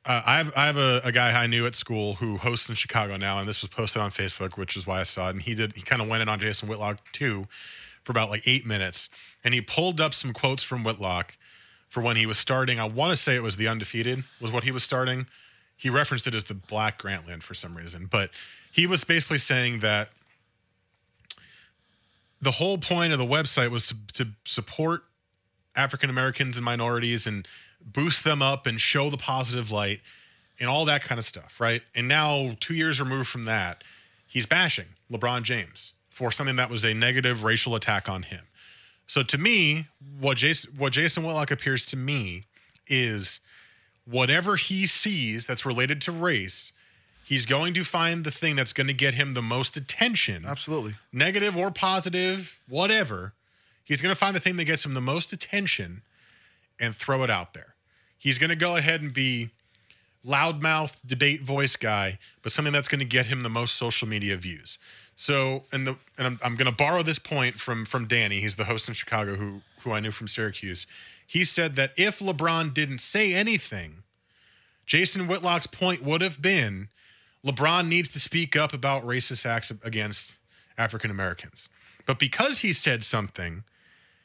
[0.06, 2.76] uh, I have I have a, a guy I knew at school who hosts in
[2.76, 5.32] Chicago now, and this was posted on Facebook, which is why I saw it.
[5.32, 7.48] And he did he kind of went in on Jason Whitlock too,
[8.06, 9.10] for about like eight minutes,
[9.44, 11.38] and he pulled up some quotes from Whitlock
[11.90, 12.80] for when he was starting.
[12.80, 15.26] I want to say it was the undefeated was what he was starting.
[15.76, 18.30] He referenced it as the Black Grantland for some reason, but
[18.72, 20.10] he was basically saying that
[22.42, 25.04] the whole point of the website was to, to support
[25.76, 27.48] African Americans and minorities and
[27.82, 30.00] boost them up and show the positive light
[30.60, 31.82] and all that kind of stuff, right?
[31.96, 33.84] And now, two years removed from that,
[34.28, 38.40] he's bashing LeBron James for something that was a negative racial attack on him.
[39.06, 42.46] So to me, what Jason what Jason Whitlock appears to me
[42.88, 43.42] is
[44.06, 46.72] whatever he sees that's related to race,
[47.26, 50.96] he's going to find the thing that's going to get him the most attention Absolutely.
[51.12, 53.34] negative or positive, whatever,
[53.84, 56.02] he's going to find the thing that gets him the most attention
[56.80, 57.76] and throw it out there.
[58.18, 59.50] He's going to go ahead and be
[60.26, 64.38] loudmouth debate voice guy, but something that's going to get him the most social media
[64.38, 64.78] views.
[65.16, 68.40] So, and the and I'm, I'm going to borrow this point from from Danny.
[68.40, 70.86] He's the host in Chicago who who I knew from Syracuse.
[71.26, 74.04] He said that if LeBron didn't say anything,
[74.86, 76.90] Jason Whitlock's point would have been
[77.46, 80.38] LeBron needs to speak up about racist acts against
[80.78, 81.70] African Americans.
[82.06, 83.64] But because he said something,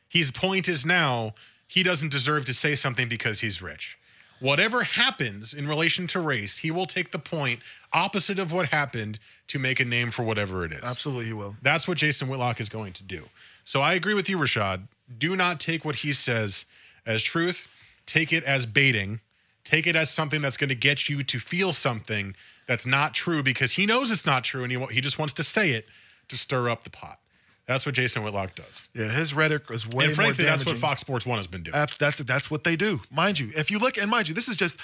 [0.08, 1.34] his point is now
[1.66, 3.96] he doesn't deserve to say something because he's rich.
[4.40, 7.60] Whatever happens in relation to race, he will take the point
[7.92, 10.82] opposite of what happened to make a name for whatever it is.
[10.82, 11.56] Absolutely, he will.
[11.62, 13.24] That's what Jason Whitlock is going to do.
[13.64, 14.88] So I agree with you, Rashad.
[15.18, 16.64] Do not take what he says
[17.06, 17.68] as truth.
[18.06, 19.20] Take it as baiting.
[19.64, 22.34] Take it as something that's going to get you to feel something
[22.66, 25.42] that's not true because he knows it's not true and he, he just wants to
[25.42, 25.86] say it
[26.28, 27.18] to stir up the pot.
[27.66, 28.88] That's what Jason Whitlock does.
[28.94, 30.08] Yeah, his rhetoric is way more damaging.
[30.08, 31.74] and frankly, more that's what Fox Sports One has been doing.
[31.76, 33.50] Ab- That's that's what they do, mind you.
[33.56, 34.76] If you look and mind you, this is just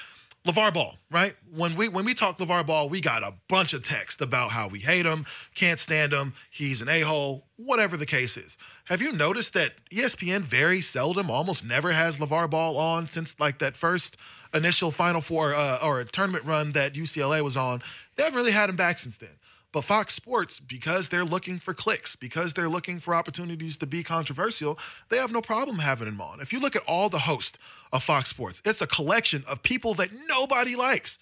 [0.47, 1.35] LeVar Ball, right?
[1.53, 4.69] When we when we talk LeVar Ball, we got a bunch of text about how
[4.69, 5.25] we hate him,
[5.57, 8.57] can't stand him, he's an a hole, whatever the case is.
[8.85, 13.59] Have you noticed that ESPN very seldom, almost never has LeVar Ball on since like
[13.59, 14.17] that first
[14.55, 17.83] initial Final Four uh, or tournament run that UCLA was on?
[18.15, 19.31] They haven't really had him back since then.
[19.77, 24.03] But Fox Sports, because they're looking for clicks, because they're looking for opportunities to be
[24.03, 24.79] controversial,
[25.11, 26.41] they have no problem having him on.
[26.41, 27.59] If you look at all the hosts
[27.93, 31.19] of Fox Sports, it's a collection of people that nobody likes.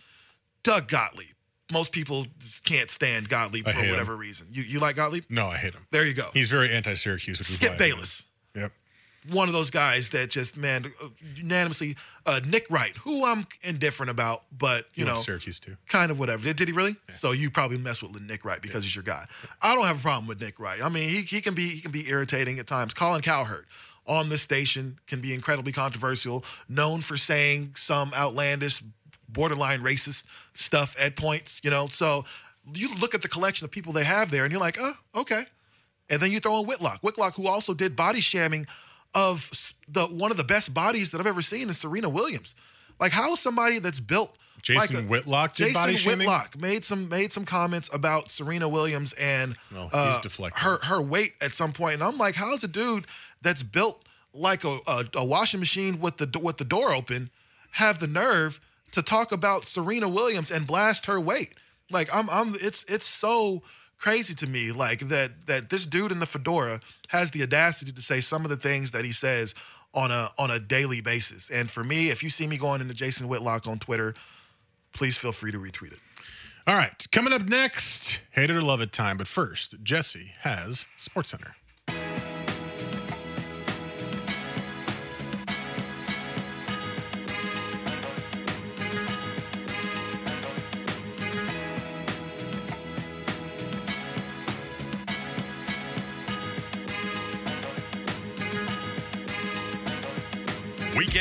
[0.63, 1.35] Doug Gottlieb.
[1.73, 2.29] Most people
[2.63, 3.91] can't stand Gottlieb I for hate him.
[3.91, 4.47] whatever reason.
[4.53, 5.25] You you like Gottlieb?
[5.29, 5.89] no, I hate him.
[5.91, 6.31] There you go.
[6.33, 7.79] He's very anti-Syracuse, which is why I Skip.
[7.81, 8.23] Bayless.
[8.55, 8.71] Yep.
[9.31, 10.93] One of those guys that just man
[11.37, 15.77] unanimously uh, Nick Wright, who I'm indifferent about, but He you know Syracuse too.
[15.89, 16.45] kind of whatever.
[16.45, 16.97] Did, did he really?
[17.13, 19.27] So you probably mess with Nick Wright because he's your guy.
[19.63, 20.83] I don't have a problem with Nick Wright.
[20.83, 22.93] I mean, he he can be he can be irritating at times.
[22.93, 23.65] Colin Cowherd
[24.07, 28.83] on this station can be incredibly controversial, known for saying some outlandish,
[29.29, 31.61] borderline racist stuff at points.
[31.65, 32.27] You know, so
[32.75, 35.45] you look at the collection of people they have there, and you're like, oh, okay.
[36.11, 38.67] And then you throw in Whitlock, Whitlock, who also did body shamming
[39.15, 39.51] of
[39.89, 42.55] the one of the best bodies that I've ever seen is Serena Williams.
[43.01, 46.19] Like, how is somebody that's built Jason like a- Whitlock did Jason body shaming?
[46.27, 49.57] Whitlock made some made some comments about Serena Williams and
[49.93, 50.21] uh,
[50.61, 53.07] her her weight at some point, and I'm like, how's a dude
[53.43, 57.31] that's built like a, a, a washing machine with the with the door open
[57.73, 58.61] have the nerve
[58.93, 61.55] to talk about Serena Williams and blast her weight?
[61.91, 63.63] Like I'm I'm it's it's so
[63.99, 68.03] crazy to me like that that this dude in the fedora has the audacity to
[68.03, 69.55] say some of the things that he says
[69.95, 71.51] on a on a daily basis.
[71.51, 74.15] And for me, if you see me going into Jason Whitlock on Twitter,
[74.93, 75.99] please feel free to retweet it.
[76.67, 79.19] All right, coming up next, hate it or love it time.
[79.19, 81.57] But first, Jesse has Sports Center.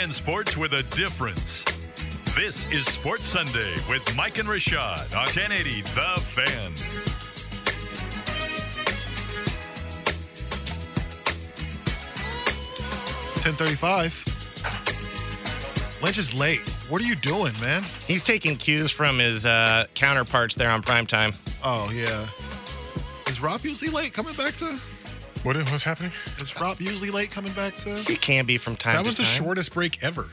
[0.04, 1.64] Weekend sports with a difference.
[2.36, 6.74] This is Sports Sunday with Mike and Rashad on 1080 The Fan.
[13.36, 14.12] Ten thirty-five.
[16.04, 16.70] Lynch is late.
[16.90, 17.84] What are you doing, man?
[18.06, 21.34] He's taking cues from his uh, counterparts there on primetime.
[21.64, 22.28] Oh yeah.
[23.30, 24.78] Is Rob usually late coming back to?
[25.44, 26.12] What is, what's happening?
[26.40, 27.96] Is Rob usually late coming back to?
[28.04, 29.44] He can be from time That to was the time.
[29.44, 30.30] shortest break ever.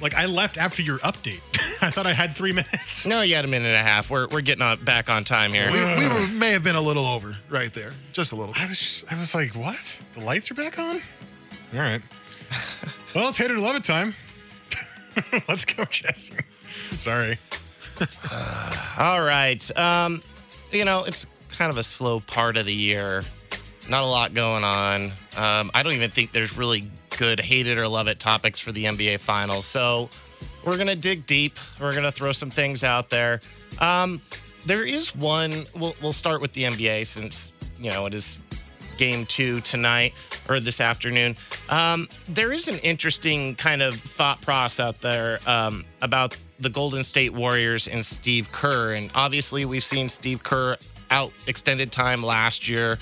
[0.00, 1.40] Like I left after your update.
[1.82, 3.04] I thought I had three minutes.
[3.06, 4.10] No, you had a minute and a half.
[4.10, 5.70] We're, we're getting on, back on time here.
[5.70, 8.54] We, we were, may have been a little over right there, just a little.
[8.56, 10.02] I was just, I was like, what?
[10.14, 11.02] The lights are back on?
[11.74, 12.00] All right.
[13.14, 14.14] well, it's hater it or love it time.
[15.48, 16.34] Let's go, Jesse.
[16.92, 17.36] Sorry.
[18.98, 19.76] All right.
[19.76, 20.22] Um,
[20.72, 23.22] you know, it's kind of a slow part of the year.
[23.88, 25.12] Not a lot going on.
[25.36, 28.70] Um, I don't even think there's really good hate it or love it topics for
[28.72, 29.64] the NBA Finals.
[29.64, 30.08] So
[30.64, 31.58] we're going to dig deep.
[31.80, 33.40] We're going to throw some things out there.
[33.80, 34.20] Um,
[34.66, 35.64] there is one.
[35.74, 38.38] We'll, we'll start with the NBA since, you know, it is
[38.98, 40.14] game two tonight
[40.48, 41.36] or this afternoon.
[41.70, 47.04] Um, there is an interesting kind of thought process out there um, about the Golden
[47.04, 48.92] State Warriors and Steve Kerr.
[48.94, 50.76] And obviously, we've seen Steve Kerr
[51.10, 52.98] out extended time last year,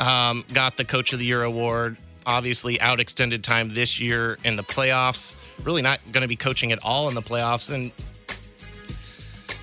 [0.00, 1.96] um, got the Coach of the Year award.
[2.26, 5.36] Obviously, out extended time this year in the playoffs.
[5.62, 7.72] Really not going to be coaching at all in the playoffs.
[7.72, 7.92] And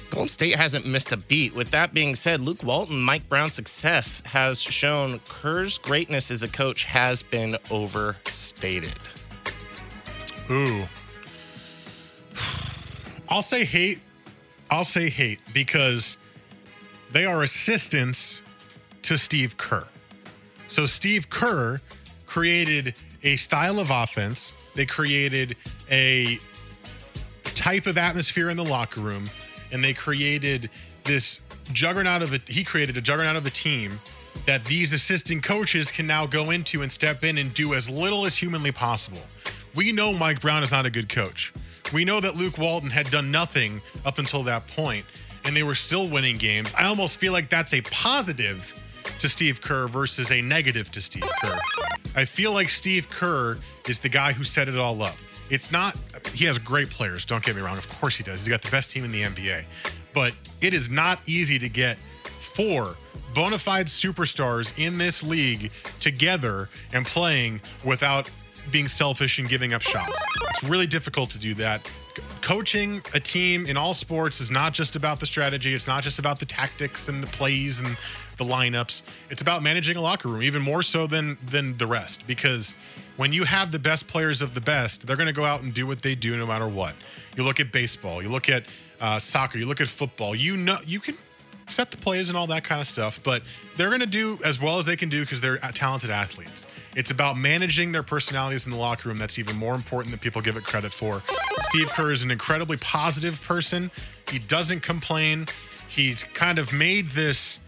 [0.09, 1.55] Golden State hasn't missed a beat.
[1.55, 6.47] With that being said, Luke Walton, Mike Brown's success has shown Kerr's greatness as a
[6.47, 8.93] coach has been overstated.
[10.49, 10.83] Ooh.
[13.27, 13.99] I'll say hate.
[14.69, 16.17] I'll say hate because
[17.11, 18.41] they are assistants
[19.01, 19.87] to Steve Kerr.
[20.73, 21.79] So Steve Kerr
[22.25, 24.53] created a style of offense.
[24.73, 25.55] They created
[25.91, 26.39] a
[27.43, 29.25] type of atmosphere in the locker room,
[29.71, 30.71] and they created
[31.03, 31.41] this
[31.73, 32.39] juggernaut of a.
[32.47, 33.99] He created a juggernaut of a team
[34.47, 38.25] that these assistant coaches can now go into and step in and do as little
[38.25, 39.21] as humanly possible.
[39.75, 41.53] We know Mike Brown is not a good coach.
[41.93, 45.05] We know that Luke Walton had done nothing up until that point,
[45.45, 46.73] and they were still winning games.
[46.75, 48.82] I almost feel like that's a positive
[49.23, 51.57] to Steve Kerr versus a negative to Steve Kerr.
[52.13, 53.55] I feel like Steve Kerr
[53.87, 55.15] is the guy who set it all up.
[55.49, 55.97] It's not,
[56.33, 57.77] he has great players, don't get me wrong.
[57.77, 58.39] Of course he does.
[58.39, 59.63] He's got the best team in the NBA.
[60.13, 61.97] But it is not easy to get
[62.37, 62.97] four
[63.33, 68.29] bona fide superstars in this league together and playing without
[68.71, 70.21] being selfish and giving up shots.
[70.49, 71.89] It's really difficult to do that.
[72.41, 76.19] Coaching a team in all sports is not just about the strategy, it's not just
[76.19, 77.97] about the tactics and the plays and
[78.37, 79.03] the lineups.
[79.29, 82.75] It's about managing a locker room even more so than than the rest because
[83.17, 85.73] when you have the best players of the best, they're going to go out and
[85.73, 86.95] do what they do no matter what.
[87.37, 88.63] You look at baseball, you look at
[88.99, 90.35] uh, soccer, you look at football.
[90.35, 91.15] You know you can
[91.67, 93.43] set the plays and all that kind of stuff, but
[93.77, 96.67] they're going to do as well as they can do because they're talented athletes.
[96.95, 100.41] It's about managing their personalities in the locker room that's even more important than people
[100.41, 101.23] give it credit for.
[101.61, 103.89] Steve Kerr is an incredibly positive person.
[104.29, 105.47] He doesn't complain.
[105.89, 107.62] He's kind of made this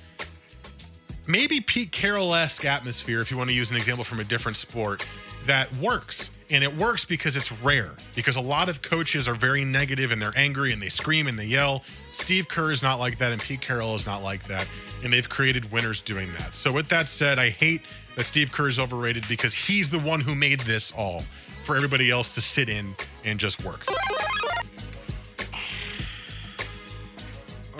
[1.28, 4.58] maybe Pete Carroll esque atmosphere, if you want to use an example from a different
[4.58, 5.08] sport,
[5.46, 6.32] that works.
[6.52, 10.22] And it works because it's rare, because a lot of coaches are very negative and
[10.22, 11.84] they're angry and they scream and they yell.
[12.12, 14.68] Steve Kerr is not like that, and Pete Carroll is not like that.
[15.04, 16.54] And they've created winners doing that.
[16.54, 17.82] So, with that said, I hate
[18.16, 21.24] that Steve Kerr is overrated because he's the one who made this all
[21.64, 23.86] for everybody else to sit in and just work.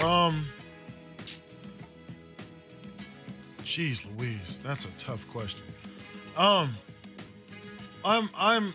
[0.04, 0.46] Um.
[3.76, 5.66] Jeez Louise, that's a tough question.
[6.38, 6.78] Um,
[8.06, 8.74] I'm I'm.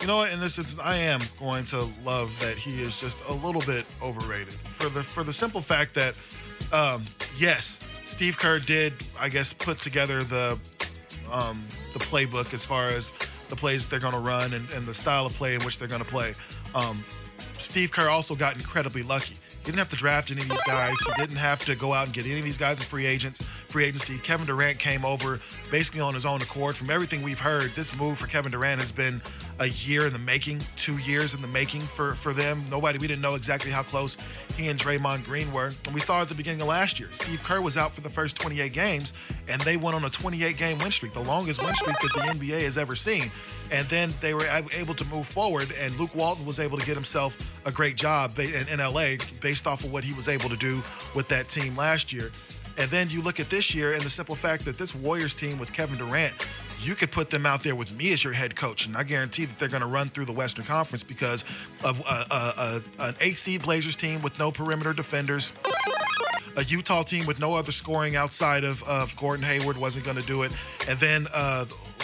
[0.00, 0.32] You know what?
[0.32, 3.84] In this instance, I am going to love that he is just a little bit
[4.02, 6.18] overrated for the for the simple fact that,
[6.72, 7.04] um,
[7.38, 10.58] yes, Steve Kerr did, I guess, put together the
[11.30, 13.12] um, the playbook as far as
[13.50, 15.86] the plays they're going to run and, and the style of play in which they're
[15.86, 16.32] going to play.
[16.74, 17.04] Um,
[17.58, 19.34] Steve Kerr also got incredibly lucky.
[19.66, 20.94] He didn't have to draft any of these guys.
[21.04, 23.44] He didn't have to go out and get any of these guys as free agents,
[23.76, 24.16] free agency.
[24.16, 25.38] Kevin Durant came over
[25.70, 26.74] basically on his own accord.
[26.74, 29.20] From everything we've heard, this move for Kevin Durant has been
[29.58, 32.64] a year in the making, two years in the making for, for them.
[32.70, 34.16] Nobody, we didn't know exactly how close
[34.56, 35.72] he and Draymond Green were.
[35.84, 38.08] And we saw at the beginning of last year, Steve Kerr was out for the
[38.08, 39.12] first 28 games,
[39.46, 42.20] and they went on a 28 game win streak, the longest win streak that the
[42.20, 43.30] NBA has ever seen.
[43.70, 46.94] And then they were able to move forward, and Luke Walton was able to get
[46.94, 47.36] himself
[47.66, 50.82] a great job in, in LA based off of what he was able to do
[51.14, 52.30] with that team last year.
[52.78, 55.58] And then you look at this year and the simple fact that this Warriors team
[55.58, 56.34] with Kevin Durant
[56.80, 59.44] you could put them out there with me as your head coach, and I guarantee
[59.46, 61.44] that they're going to run through the Western Conference because
[61.82, 65.52] of uh, uh, uh, an AC Blazers team with no perimeter defenders.
[66.56, 70.26] A Utah team with no other scoring outside of, of Gordon Hayward wasn't going to
[70.26, 70.56] do it.
[70.88, 71.26] And then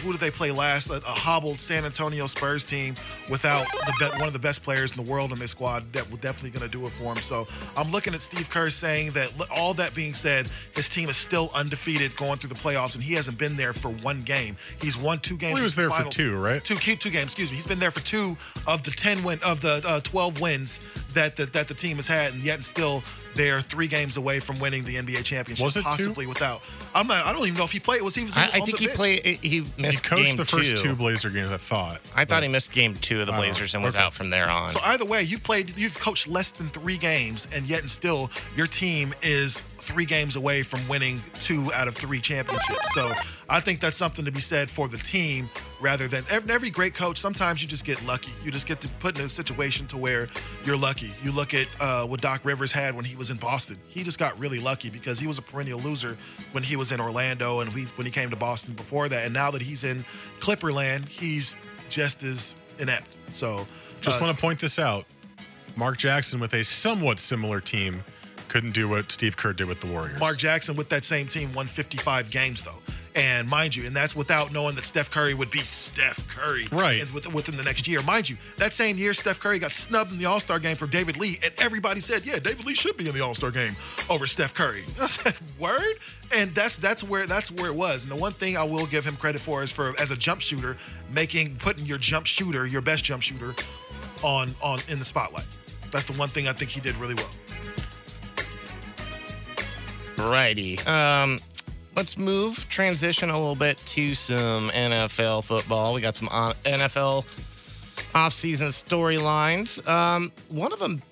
[0.02, 0.90] who did they play last?
[0.90, 2.94] A, a hobbled San Antonio Spurs team
[3.30, 6.08] without the be- one of the best players in the world in their squad that
[6.10, 7.16] was definitely going to do it for him.
[7.16, 11.16] So I'm looking at Steve Kerr saying that all that being said, his team is
[11.16, 14.56] still undefeated going through the playoffs, and he hasn't been there for one game.
[14.80, 15.54] He's won two games.
[15.54, 16.64] Well, he was in the there for two, right?
[16.64, 17.32] Two, two games.
[17.32, 17.56] Excuse me.
[17.56, 18.36] He's been there for two
[18.66, 20.80] of the ten win of the uh, 12 wins
[21.14, 23.02] that the, that the team has had, and yet and still
[23.34, 25.64] they're three games away from winning the NBA championship.
[25.64, 25.90] Was it two?
[25.90, 26.62] possibly without?
[26.94, 27.24] I'm not.
[27.24, 28.02] I don't even know if he played.
[28.02, 28.36] Was he was?
[28.36, 28.96] I, on I the think he bench.
[28.96, 29.24] played.
[29.24, 30.82] He missed He coached game the first two.
[30.82, 32.00] two Blazer games, I thought.
[32.14, 33.50] I thought he missed game two of the I don't know.
[33.52, 34.04] Blazers and was Okay.
[34.04, 34.70] out from there on.
[34.70, 38.30] So either way, you played, you've coached less than three games, and yet and still
[38.56, 42.92] your team is three games away from winning two out of three championships.
[42.94, 43.12] So
[43.52, 47.18] I think that's something to be said for the team rather than every great coach.
[47.18, 48.32] Sometimes you just get lucky.
[48.42, 50.28] You just get to put in a situation to where
[50.64, 51.12] you're lucky.
[51.22, 53.78] You look at uh, what Doc Rivers had when he was in Boston.
[53.88, 56.16] He just got really lucky because he was a perennial loser
[56.52, 59.26] when he was in Orlando and we, when he came to Boston before that.
[59.26, 60.02] And now that he's in
[60.40, 61.54] Clipperland, he's
[61.90, 63.18] just as inept.
[63.28, 63.66] So
[64.00, 65.04] Just uh, want to point this out.
[65.76, 68.02] Mark Jackson with a somewhat similar team
[68.52, 70.20] couldn't do what Steve Kerr did with the Warriors.
[70.20, 72.78] Mark Jackson with that same team won 55 games though.
[73.14, 77.00] And mind you, and that's without knowing that Steph Curry would be Steph Curry Right.
[77.00, 78.00] in- within the next year.
[78.02, 80.86] Mind you, that same year, Steph Curry got snubbed in the All Star game for
[80.86, 83.74] David Lee, and everybody said, "Yeah, David Lee should be in the All Star game
[84.10, 85.94] over Steph Curry." I said, "Word,"
[86.34, 88.02] and that's that's where that's where it was.
[88.04, 90.40] And the one thing I will give him credit for is for as a jump
[90.40, 90.76] shooter,
[91.10, 93.54] making putting your jump shooter, your best jump shooter,
[94.22, 95.46] on on in the spotlight.
[95.90, 97.28] That's the one thing I think he did really well.
[100.30, 100.78] Righty.
[100.80, 101.38] Um,
[101.96, 105.94] let's move, transition a little bit to some NFL football.
[105.94, 107.24] We got some uh, NFL
[108.12, 109.86] offseason storylines.
[109.88, 111.02] Um, one of them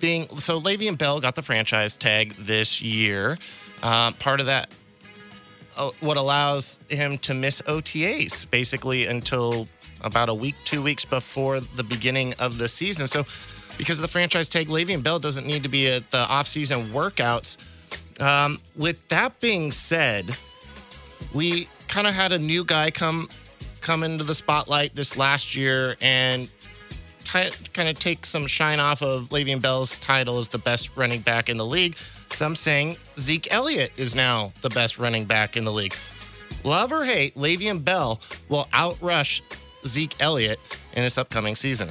[0.00, 3.38] being so Le'Veon Bell got the franchise tag this year.
[3.82, 4.70] Uh, part of that,
[5.76, 9.66] uh, what allows him to miss OTAs basically until
[10.02, 13.06] about a week, two weeks before the beginning of the season.
[13.06, 13.24] So,
[13.78, 17.56] because of the franchise tag, Le'Veon Bell doesn't need to be at the offseason workouts.
[18.20, 20.36] Um, with that being said,
[21.34, 23.28] we kind of had a new guy come
[23.80, 26.50] come into the spotlight this last year and
[27.26, 31.48] kind of take some shine off of Le'Veon Bell's title as the best running back
[31.48, 31.96] in the league.
[32.32, 35.94] Some saying Zeke Elliott is now the best running back in the league.
[36.64, 39.40] Love or hate, Le'Veon Bell will outrush
[39.86, 40.58] Zeke Elliott
[40.94, 41.88] in this upcoming season.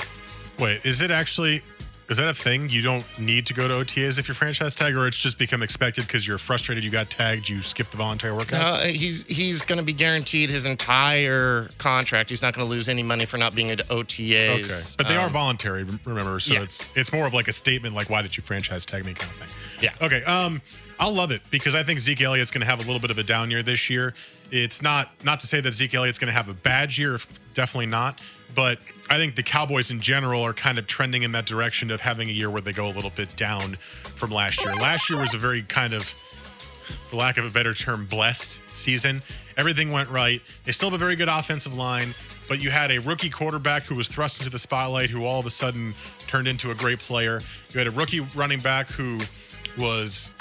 [0.60, 1.62] Wait, is it actually
[2.08, 2.70] is that a thing?
[2.70, 5.64] You don't need to go to OTAs if you're franchise tag, or it's just become
[5.64, 8.62] expected because you're frustrated you got tagged, you skipped the voluntary workout?
[8.62, 12.30] Uh, he's he's going to be guaranteed his entire contract.
[12.30, 14.64] He's not going to lose any money for not being at OTAs.
[14.64, 15.84] Okay, but they are Um, voluntary.
[16.06, 16.62] Remember, so yeah.
[16.62, 19.32] it's it's more of like a statement, like why did you franchise tag me, kind
[19.32, 19.82] of thing.
[19.82, 20.06] Yeah.
[20.06, 20.24] Okay.
[20.26, 20.62] Um,
[21.00, 23.18] I'll love it because I think Zeke Elliott's going to have a little bit of
[23.18, 24.14] a down year this year.
[24.52, 27.20] It's not not to say that Zeke Elliott's going to have a bad year,
[27.54, 28.22] definitely not.
[28.56, 32.00] But I think the Cowboys in general are kind of trending in that direction of
[32.00, 33.76] having a year where they go a little bit down
[34.16, 34.74] from last year.
[34.76, 36.04] Last year was a very kind of
[37.06, 39.22] for lack of a better term, blessed season.
[39.58, 40.42] Everything went right.
[40.64, 42.14] They still have a very good offensive line,
[42.48, 45.46] but you had a rookie quarterback who was thrust into the spotlight, who all of
[45.46, 45.94] a sudden
[46.28, 47.40] turned into a great player.
[47.74, 49.20] You had a rookie running back who
[49.78, 50.32] was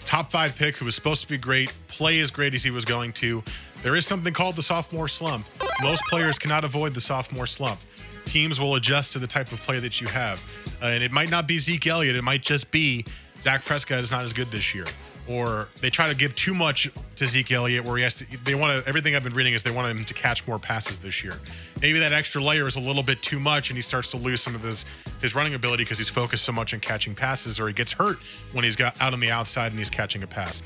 [0.00, 2.84] top five pick, who was supposed to be great, play as great as he was
[2.84, 3.42] going to.
[3.82, 5.46] There is something called the sophomore slump.
[5.82, 7.80] Most players cannot avoid the sophomore slump.
[8.24, 10.42] Teams will adjust to the type of play that you have.
[10.80, 13.04] Uh, and it might not be Zeke Elliott, it might just be
[13.42, 14.84] Dak Prescott is not as good this year.
[15.28, 18.44] Or they try to give too much to Zeke Elliott, where he has to.
[18.44, 18.88] They want to.
[18.88, 21.38] Everything I've been reading is they want him to catch more passes this year.
[21.80, 24.40] Maybe that extra layer is a little bit too much, and he starts to lose
[24.40, 24.84] some of his
[25.20, 28.18] his running ability because he's focused so much on catching passes, or he gets hurt
[28.52, 30.60] when he's got out on the outside and he's catching a pass.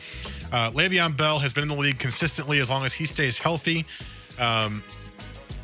[0.53, 3.85] Uh, Le'Veon Bell has been in the league consistently as long as he stays healthy.
[4.39, 4.83] Um,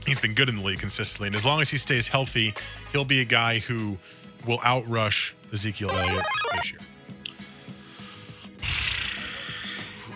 [0.07, 2.53] he's been good in the league consistently, and as long as he stays healthy,
[2.93, 3.97] he'll be a guy who
[4.47, 6.25] will outrush Ezekiel Elliott
[6.55, 6.81] this year.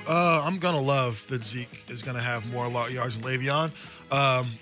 [0.07, 3.73] Uh, I'm gonna love that Zeke is gonna have more yards than Le'Veon,
[4.13, 4.53] um,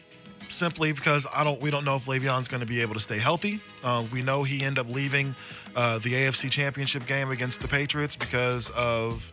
[0.48, 1.60] simply because I don't.
[1.60, 3.60] We don't know if Le'Veon's gonna be able to stay healthy.
[3.82, 5.34] Uh, we know he ended up leaving
[5.76, 9.32] uh, the AFC Championship game against the Patriots because of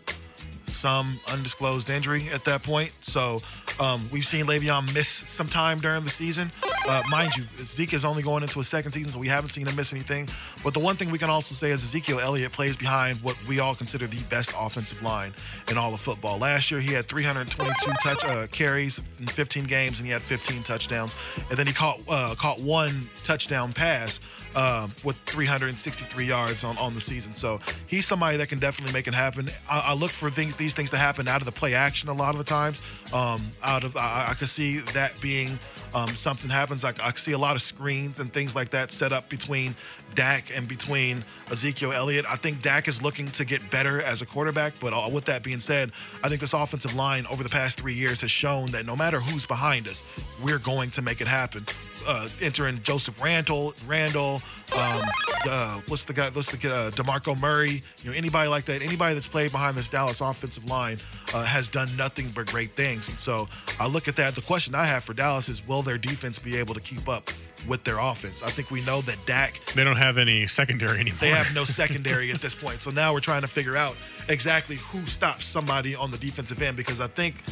[0.66, 2.92] some undisclosed injury at that point.
[3.02, 3.40] So
[3.80, 6.52] um, we've seen Le'Veon miss some time during the season.
[6.88, 9.68] Uh, mind you, Zeke is only going into a second season, so we haven't seen
[9.68, 10.28] him miss anything.
[10.64, 13.60] But the one thing we can also say is Ezekiel Elliott plays behind what we
[13.60, 15.34] all consider the best offensive line
[15.70, 16.40] in all of football.
[16.40, 20.64] Last year, he had 322 touch uh, carries in 15 games, and he had 15
[20.64, 21.16] touchdowns.
[21.50, 24.20] And then he caught uh, caught one touchdown pass
[24.56, 27.34] uh, with 363 yards on, on the season.
[27.34, 29.48] So he's somebody that can definitely make it happen.
[29.70, 32.14] I, I look for things, these things to happen out of the play action a
[32.14, 32.82] lot of the times.
[33.14, 35.58] Um, out of I, I could see that being
[35.94, 37.00] um, something happens.
[37.02, 39.76] I, I see a lot of screens and things like that set up between
[40.16, 42.26] Dak and between Ezekiel Elliott.
[42.30, 44.74] I think Dak is looking to get better as a quarterback.
[44.80, 45.92] But uh, with that being said,
[46.24, 49.20] I think this offensive line over the past three years has shown that no matter
[49.20, 50.04] who's behind us,
[50.44, 51.66] we're going to make it happen.
[52.08, 54.42] Uh, entering Joseph Randle, Randle,
[54.76, 55.02] um,
[55.48, 56.30] uh, what's the guy?
[56.30, 57.82] What's the uh, Demarco Murray?
[58.04, 58.82] You know, anybody like that?
[58.82, 60.98] Anybody that's played behind this Dallas offensive line
[61.34, 63.10] uh, has done nothing but great things.
[63.10, 63.48] And so
[63.80, 64.36] I look at that.
[64.36, 67.30] The question I have for Dallas is, will their defense be able to keep up
[67.68, 68.44] with their offense?
[68.44, 69.60] I think we know that Dak.
[69.74, 71.20] They don't have any secondary anymore.
[71.20, 72.82] They have no secondary at this point.
[72.82, 73.96] So now we're trying to figure out
[74.30, 77.44] exactly who stops somebody on the defensive end because I think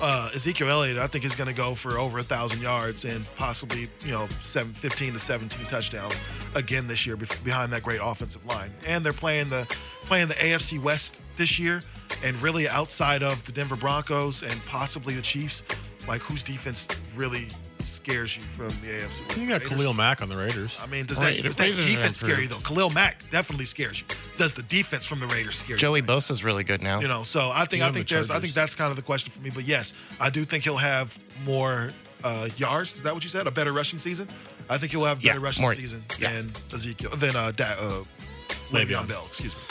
[0.00, 3.28] uh, Ezekiel Elliott, I think, is going to go for over a thousand yards and
[3.36, 6.14] possibly, you know, seven, 15 to 17 touchdowns
[6.54, 8.72] again this year behind that great offensive line.
[8.86, 9.66] And they're playing the
[10.02, 11.80] playing the AFC West this year,
[12.22, 15.62] and really outside of the Denver Broncos and possibly the Chiefs,
[16.06, 17.48] like whose defense really
[17.78, 19.36] scares you from the AFC West?
[19.36, 19.68] You got Raiders?
[19.68, 20.78] Khalil Mack on the Raiders.
[20.82, 22.58] I mean, does that, does that defense scare you though?
[22.58, 24.06] Khalil Mack definitely scares you.
[24.38, 26.06] Does the defense from the Raiders scare Joey you?
[26.06, 27.00] Joey Bosa's really good now.
[27.00, 29.32] You know, so I think I think there's I think that's kind of the question
[29.32, 29.50] for me.
[29.50, 31.92] But yes, I do think he'll have more
[32.22, 32.96] uh, yards.
[32.96, 33.46] Is that what you said?
[33.46, 34.28] A better rushing season?
[34.68, 36.32] I think he'll have better yeah, rushing more, season yeah.
[36.32, 38.04] than Ezekiel than uh, da, uh
[38.70, 39.24] Le'Veon Bell.
[39.26, 39.62] Excuse me.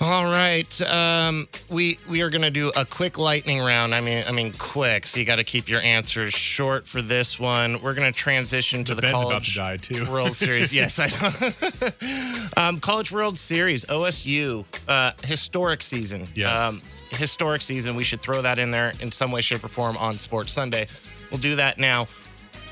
[0.00, 3.94] All right, um, we we are gonna do a quick lightning round.
[3.96, 5.06] I mean, I mean, quick.
[5.06, 7.82] So you got to keep your answers short for this one.
[7.82, 10.10] We're gonna transition to the, the college about to die.
[10.10, 10.72] World Series.
[10.72, 12.38] yes, I know.
[12.56, 16.28] um, college World Series, OSU, uh, historic season.
[16.32, 16.58] Yes.
[16.60, 16.80] Um,
[17.10, 17.96] historic season.
[17.96, 20.86] We should throw that in there in some way, shape, or form on Sports Sunday.
[21.30, 22.06] We'll do that now.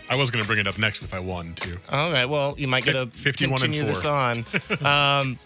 [0.08, 1.76] I was going to bring it up next if I won too.
[1.90, 2.26] All right.
[2.26, 4.44] Well, you might get to 51 continue and this on.
[4.86, 5.38] Um,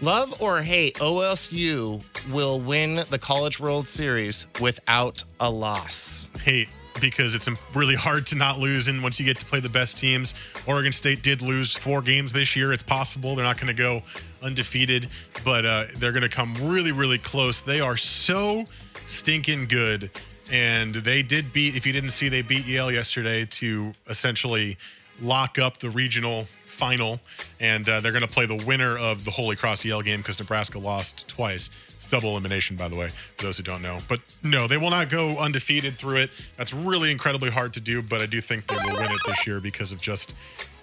[0.00, 6.28] love or hate, OSU will win the College World Series without a loss.
[6.42, 6.68] Hate
[7.00, 9.98] because it's really hard to not lose and once you get to play the best
[9.98, 10.34] teams.
[10.66, 12.72] Oregon State did lose four games this year.
[12.72, 14.02] It's possible they're not going to go
[14.42, 15.08] undefeated,
[15.44, 17.60] but uh, they're going to come really, really close.
[17.60, 18.64] They are so
[19.06, 20.10] stinking good.
[20.52, 24.76] And they did beat, if you didn't see, they beat Yale yesterday to essentially
[25.20, 26.48] lock up the regional
[26.80, 27.20] final.
[27.60, 30.38] And uh, they're going to play the winner of the Holy Cross Yale game because
[30.38, 31.68] Nebraska lost twice.
[32.10, 33.06] Double elimination, by the way,
[33.36, 33.98] for those who don't know.
[34.08, 36.30] But no, they will not go undefeated through it.
[36.56, 39.46] That's really incredibly hard to do, but I do think they will win it this
[39.46, 40.34] year because of just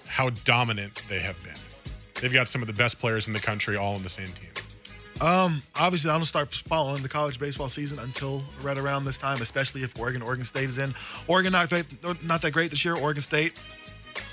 [0.08, 1.54] how dominant they have been.
[2.22, 4.52] They've got some of the best players in the country all on the same team.
[5.20, 9.42] Um, obviously, I don't start following the college baseball season until right around this time,
[9.42, 10.94] especially if Oregon, Oregon State is in.
[11.28, 12.96] Oregon not that, not that great this year.
[12.96, 13.62] Oregon State,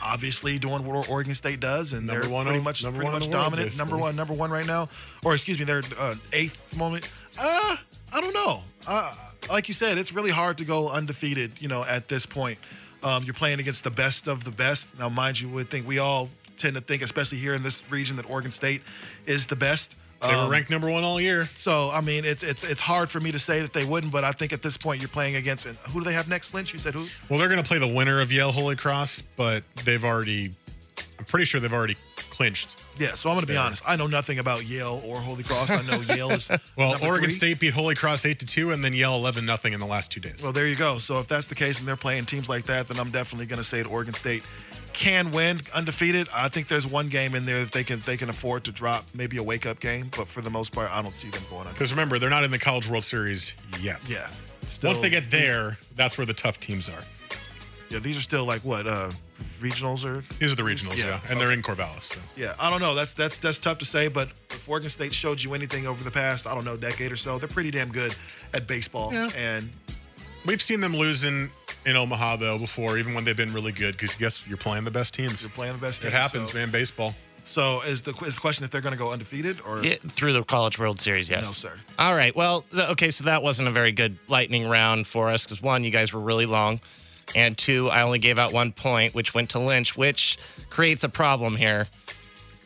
[0.03, 3.76] obviously doing what Oregon State does, and number they're one pretty much pretty much dominant.
[3.76, 4.88] number one, number one right now,
[5.24, 7.11] or excuse me, they're uh, eighth moment.
[7.38, 7.76] Uh,
[8.12, 8.62] I don't know.
[8.86, 9.12] Uh,
[9.51, 11.61] like you said, it's really hard to go undefeated.
[11.61, 12.59] You know, at this point,
[13.03, 14.97] um, you're playing against the best of the best.
[14.99, 18.16] Now, mind you, would think we all tend to think, especially here in this region,
[18.16, 18.82] that Oregon State
[19.26, 19.99] is the best.
[20.29, 21.49] They were Um, ranked number one all year.
[21.55, 24.25] so I mean, it's it's it's hard for me to say that they wouldn't, but
[24.25, 25.66] I think at this point you're playing against.
[25.66, 26.55] And who do they have next?
[26.55, 26.72] Lynch?
[26.72, 27.07] You said who?
[27.29, 30.51] Well, they're going to play the winner of Yale Holy Cross, but they've already,
[31.18, 31.97] I'm pretty sure they've already
[32.31, 32.83] clinched.
[32.99, 33.12] Yeah.
[33.12, 33.83] So I'm going to be honest.
[33.87, 35.70] I know nothing about Yale or Holy Cross.
[35.70, 37.37] I know Yale is Well, number Oregon three.
[37.37, 40.11] State beat Holy Cross eight to two, and then Yale eleven nothing in the last
[40.11, 40.43] two days.
[40.43, 40.99] Well, there you go.
[40.99, 43.59] So if that's the case and they're playing teams like that, then I'm definitely going
[43.59, 44.45] to say that Oregon State
[44.95, 46.28] can win undefeated.
[46.34, 49.05] I think there's one game in there that they can they can afford to drop,
[49.14, 51.68] maybe a wake up game, but for the most part, I don't see them going.
[51.68, 53.99] Because remember, they're not in the College World Series yet.
[54.09, 54.30] Yeah.
[54.82, 57.01] Once they get there, that's where the tough teams are.
[57.90, 59.11] Yeah, these are still like what uh
[59.61, 60.22] regionals are.
[60.38, 62.03] These are the regionals, yeah, and they're in Corvallis.
[62.03, 62.20] So.
[62.36, 62.95] Yeah, I don't know.
[62.95, 66.11] That's that's that's tough to say, but if Oregon State showed you anything over the
[66.11, 68.14] past, I don't know, decade or so, they're pretty damn good
[68.53, 69.12] at baseball.
[69.12, 69.28] Yeah.
[69.36, 69.68] And
[70.47, 71.51] We've seen them losing
[71.87, 73.93] in Omaha though before, even when they've been really good.
[73.93, 75.43] Because guess you're playing the best teams.
[75.43, 76.03] you're playing the best.
[76.03, 76.12] Teams.
[76.12, 76.59] It team, happens, so.
[76.59, 76.70] man.
[76.70, 77.14] Baseball.
[77.47, 80.32] So is the is the question if they're going to go undefeated or Yeah, through
[80.32, 81.45] the College World Series, yes.
[81.45, 81.72] no, sir?
[81.99, 82.35] All right.
[82.35, 85.85] Well, th- okay, so that wasn't a very good lightning round for us because one,
[85.85, 86.80] you guys were really long,
[87.37, 90.39] and two, I only gave out one point, which went to Lynch, which
[90.70, 91.87] creates a problem here.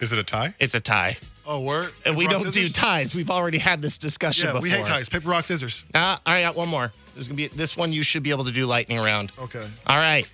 [0.00, 0.54] Is it a tie?
[0.60, 1.16] It's a tie.
[1.50, 1.90] Oh, word.
[2.04, 3.14] And we don't do ties.
[3.14, 4.62] We've already had this discussion Yeah, before.
[4.62, 5.08] we hate ties.
[5.08, 5.86] Paper rock scissors.
[5.94, 6.90] Uh, all right, I got one more.
[7.14, 7.90] There's gonna be this one.
[7.90, 9.32] You should be able to do lightning round.
[9.38, 9.62] Okay.
[9.86, 10.30] All right.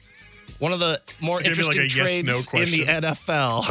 [0.59, 2.87] one of the more interesting like a yes, no trades in the.
[2.87, 3.65] NFL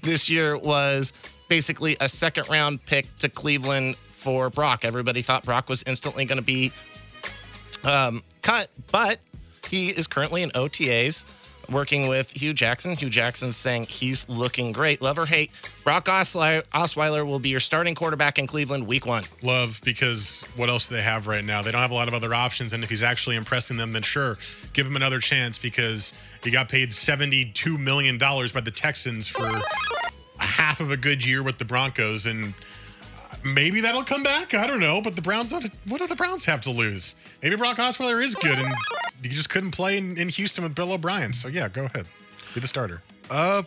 [0.02, 1.12] this year was
[1.48, 4.84] basically a second round pick to Cleveland for Brock.
[4.84, 6.72] Everybody thought Brock was instantly going to be
[7.84, 9.20] um, cut, but
[9.68, 11.24] he is currently in OTAs
[11.70, 12.96] working with Hue Jackson.
[12.96, 15.00] Hue Jackson's saying he's looking great.
[15.00, 15.50] Love or hate,
[15.84, 19.24] Brock Osweiler, will be your starting quarterback in Cleveland week one.
[19.42, 21.62] Love because what else do they have right now?
[21.62, 22.72] They don't have a lot of other options.
[22.72, 24.36] And if he's actually impressing them, then sure,
[24.72, 26.12] give him another chance because
[26.42, 31.42] he got paid $72 million by the Texans for a half of a good year
[31.42, 32.26] with the Broncos.
[32.26, 34.54] And uh, maybe that'll come back.
[34.54, 35.00] I don't know.
[35.00, 37.14] But the Browns, what do the Browns have to lose?
[37.42, 38.74] Maybe Brock Osweiler is good and
[39.22, 41.32] you just couldn't play in, in Houston with Bill O'Brien.
[41.32, 42.06] So yeah, go ahead.
[42.54, 43.02] Be the starter.
[43.30, 43.62] Uh,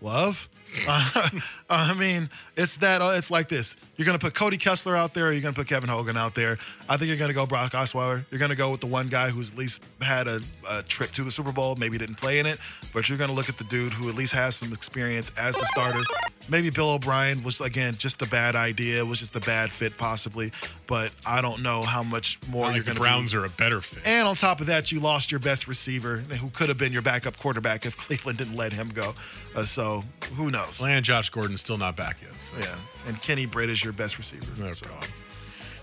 [0.00, 0.48] love.
[0.86, 1.30] Uh,
[1.70, 2.28] I mean,
[2.58, 3.00] it's that.
[3.00, 3.76] Uh, it's like this.
[3.96, 6.58] You're gonna put Cody Kessler out there, or you're gonna put Kevin Hogan out there.
[6.88, 8.24] I think you're gonna go Brock Osweiler.
[8.30, 11.24] You're gonna go with the one guy who's at least had a, a trip to
[11.24, 12.58] the Super Bowl, maybe didn't play in it,
[12.92, 15.64] but you're gonna look at the dude who at least has some experience as the
[15.66, 16.02] starter.
[16.50, 20.52] Maybe Bill O'Brien was again just a bad idea, was just a bad fit possibly,
[20.86, 23.00] but I don't know how much more you're the gonna.
[23.00, 23.38] Browns be.
[23.38, 24.04] are a better fit.
[24.04, 27.02] And on top of that, you lost your best receiver, who could have been your
[27.02, 29.14] backup quarterback if Cleveland didn't let him go.
[29.54, 30.04] Uh, so
[30.36, 30.80] who knows?
[30.80, 32.30] And Josh Gordon's still not back yet.
[32.40, 32.47] So.
[32.60, 32.74] Yeah,
[33.06, 34.46] and Kenny Britt is your best receiver.
[34.60, 35.06] Oh, God.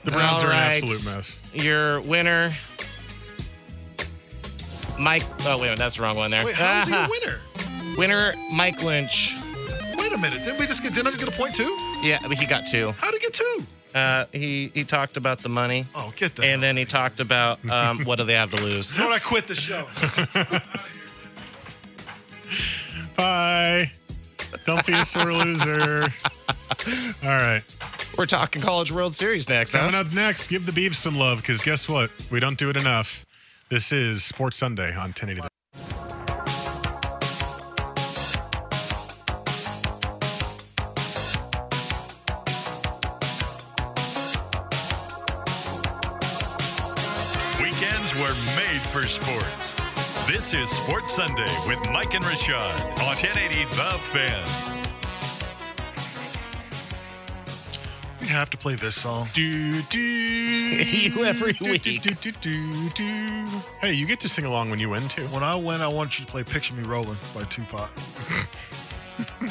[0.03, 1.39] The Browns All are an absolute mess.
[1.53, 2.53] Your winner,
[4.99, 5.23] Mike.
[5.45, 6.45] Oh, wait, that's the wrong one there.
[6.45, 7.39] Wait, how is he a winner?
[7.97, 9.35] Winner, Mike Lynch.
[9.97, 10.93] Wait a minute, didn't we just get?
[10.93, 11.75] Didn't I just get a point too?
[12.01, 12.91] Yeah, but he got two.
[12.93, 13.65] How did he get two?
[13.95, 15.87] Uh, he he talked about the money.
[15.95, 16.45] Oh, get that.
[16.45, 18.95] And then he talked about um, what do they have to lose.
[18.97, 19.21] You know what?
[19.21, 19.87] I quit the show.
[23.15, 23.91] Bye.
[24.65, 26.07] Don't be a sore loser.
[27.23, 27.61] All right.
[28.17, 29.71] We're talking College World Series next.
[29.71, 29.79] Huh?
[29.79, 32.11] Coming up next, give the Beavs some love because guess what?
[32.31, 33.25] We don't do it enough.
[33.69, 35.41] This is Sports Sunday on 1080.
[35.41, 35.49] The-
[47.61, 49.75] Weekends were made for sports.
[50.27, 54.74] This is Sports Sunday with Mike and Rashad on 1080 The Fan.
[58.35, 59.27] Have to play this song.
[59.33, 61.81] Do, do, You every do, week.
[61.83, 63.47] Do, do, do, do.
[63.81, 65.25] Hey, you get to sing along when you win too.
[65.27, 67.89] When I win, I want you to play "Picture Me Rolling" by Tupac.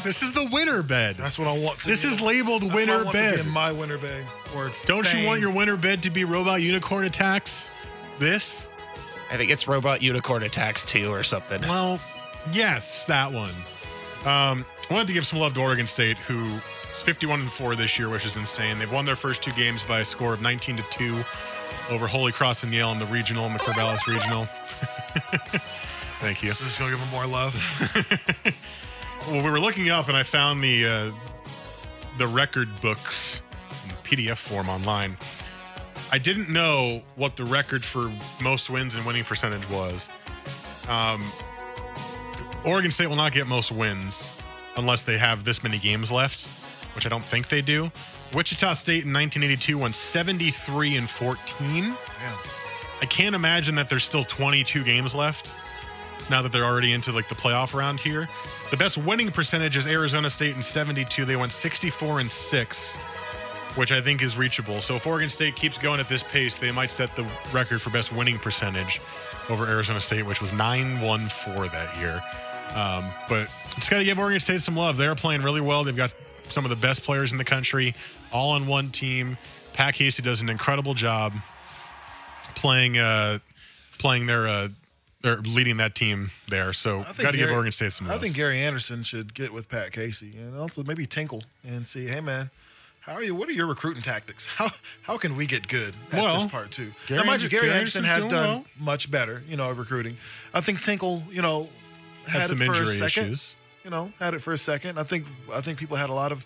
[0.04, 1.16] This is the winner bed.
[1.16, 1.78] That's what I want.
[1.80, 2.10] To This be.
[2.10, 3.40] is labeled That's what I winner want to be bed.
[3.40, 4.26] in my winner bed.
[4.54, 7.70] Or Don't you want your winner bed to be Robot Unicorn Attacks?
[8.18, 8.68] This?
[9.32, 11.62] I think it's Robot Unicorn Attacks 2 or something.
[11.62, 11.98] Well,
[12.52, 13.52] yes, that one.
[14.26, 16.44] Um, I wanted to give some love to Oregon State, who
[16.94, 18.78] is 51 and 4 this year, which is insane.
[18.78, 21.24] They've won their first two games by a score of 19 to 2
[21.90, 24.44] over Holy Cross and Yale in the regional and the Corvallis regional.
[26.20, 26.52] Thank you.
[26.54, 27.54] Just gonna give them more love.
[29.28, 31.12] Well, we were looking up, and I found the uh,
[32.18, 33.40] the record books
[33.84, 35.16] in PDF form online.
[36.12, 40.10] I didn't know what the record for most wins and winning percentage was.
[40.88, 41.24] Um,
[42.66, 44.30] Oregon State will not get most wins
[44.76, 46.48] unless they have this many games left,
[46.94, 47.90] which I don't think they do.
[48.32, 51.94] Wichita State in 1982 won 73 and 14.
[53.00, 55.50] I can't imagine that there's still 22 games left
[56.30, 58.28] now that they're already into like the playoff round here.
[58.70, 61.24] The best winning percentage is Arizona State in 72.
[61.24, 62.96] They went 64 and 6,
[63.74, 64.80] which I think is reachable.
[64.80, 67.90] So if Oregon State keeps going at this pace, they might set the record for
[67.90, 69.00] best winning percentage
[69.48, 72.22] over Arizona State, which was 9-1-4 that year.
[72.74, 74.96] Um, but just got to give Oregon State some love.
[74.96, 75.84] They're playing really well.
[75.84, 76.14] They've got
[76.54, 77.94] some of the best players in the country,
[78.32, 79.36] all on one team.
[79.74, 81.32] Pat Casey does an incredible job
[82.54, 83.40] playing uh,
[83.98, 84.68] playing their uh,
[85.24, 86.72] or leading that team there.
[86.72, 89.34] So I think got to give Gary- Oregon State some I think Gary Anderson should
[89.34, 92.50] get with Pat Casey and also maybe Tinkle and see, hey man,
[93.00, 93.34] how are you?
[93.34, 94.46] What are your recruiting tactics?
[94.46, 94.68] How
[95.02, 96.92] how can we get good at Well, this part too?
[97.08, 98.64] Gary now, mind you, Gary Gary Anderson has done well.
[98.78, 100.16] much better, you know, at recruiting.
[100.54, 101.68] I think Tinkle, you know,
[102.26, 103.56] Had had, some it for a injury issues.
[103.84, 104.98] You know, had it for a second.
[104.98, 106.42] I think I think people had a lot of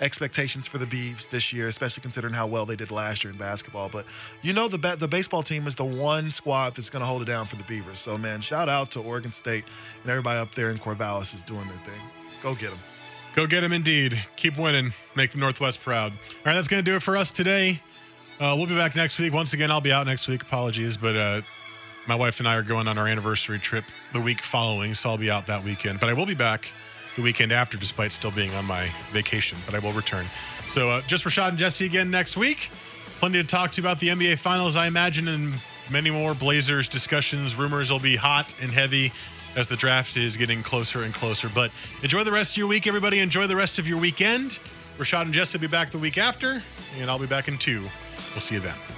[0.00, 3.38] expectations for the Beavs this year, especially considering how well they did last year in
[3.38, 3.88] basketball.
[3.88, 4.06] But
[4.42, 7.24] you know, the the baseball team is the one squad that's going to hold it
[7.24, 7.98] down for the Beavers.
[7.98, 9.64] So man, shout out to Oregon State
[10.02, 12.00] and everybody up there in Corvallis is doing their thing.
[12.44, 12.78] Go get them.
[13.34, 14.16] Go get them indeed.
[14.36, 14.92] Keep winning.
[15.16, 16.12] Make the Northwest proud.
[16.12, 17.82] All right, that's going to do it for us today.
[18.38, 19.32] Uh, we'll be back next week.
[19.32, 20.42] Once again, I'll be out next week.
[20.42, 21.42] Apologies, but uh,
[22.08, 25.18] my wife and I are going on our anniversary trip the week following, so I'll
[25.18, 26.00] be out that weekend.
[26.00, 26.70] But I will be back
[27.16, 29.58] the weekend after, despite still being on my vacation.
[29.66, 30.24] But I will return.
[30.68, 32.70] So uh, just Rashad and Jesse again next week.
[33.18, 35.52] Plenty to talk to about the NBA Finals, I imagine, and
[35.90, 37.56] many more Blazers discussions.
[37.56, 39.12] Rumors will be hot and heavy
[39.56, 41.50] as the draft is getting closer and closer.
[41.54, 41.70] But
[42.02, 43.18] enjoy the rest of your week, everybody.
[43.18, 44.58] Enjoy the rest of your weekend.
[44.96, 46.62] Rashad and Jess will be back the week after,
[46.98, 47.80] and I'll be back in two.
[47.80, 48.97] We'll see you then.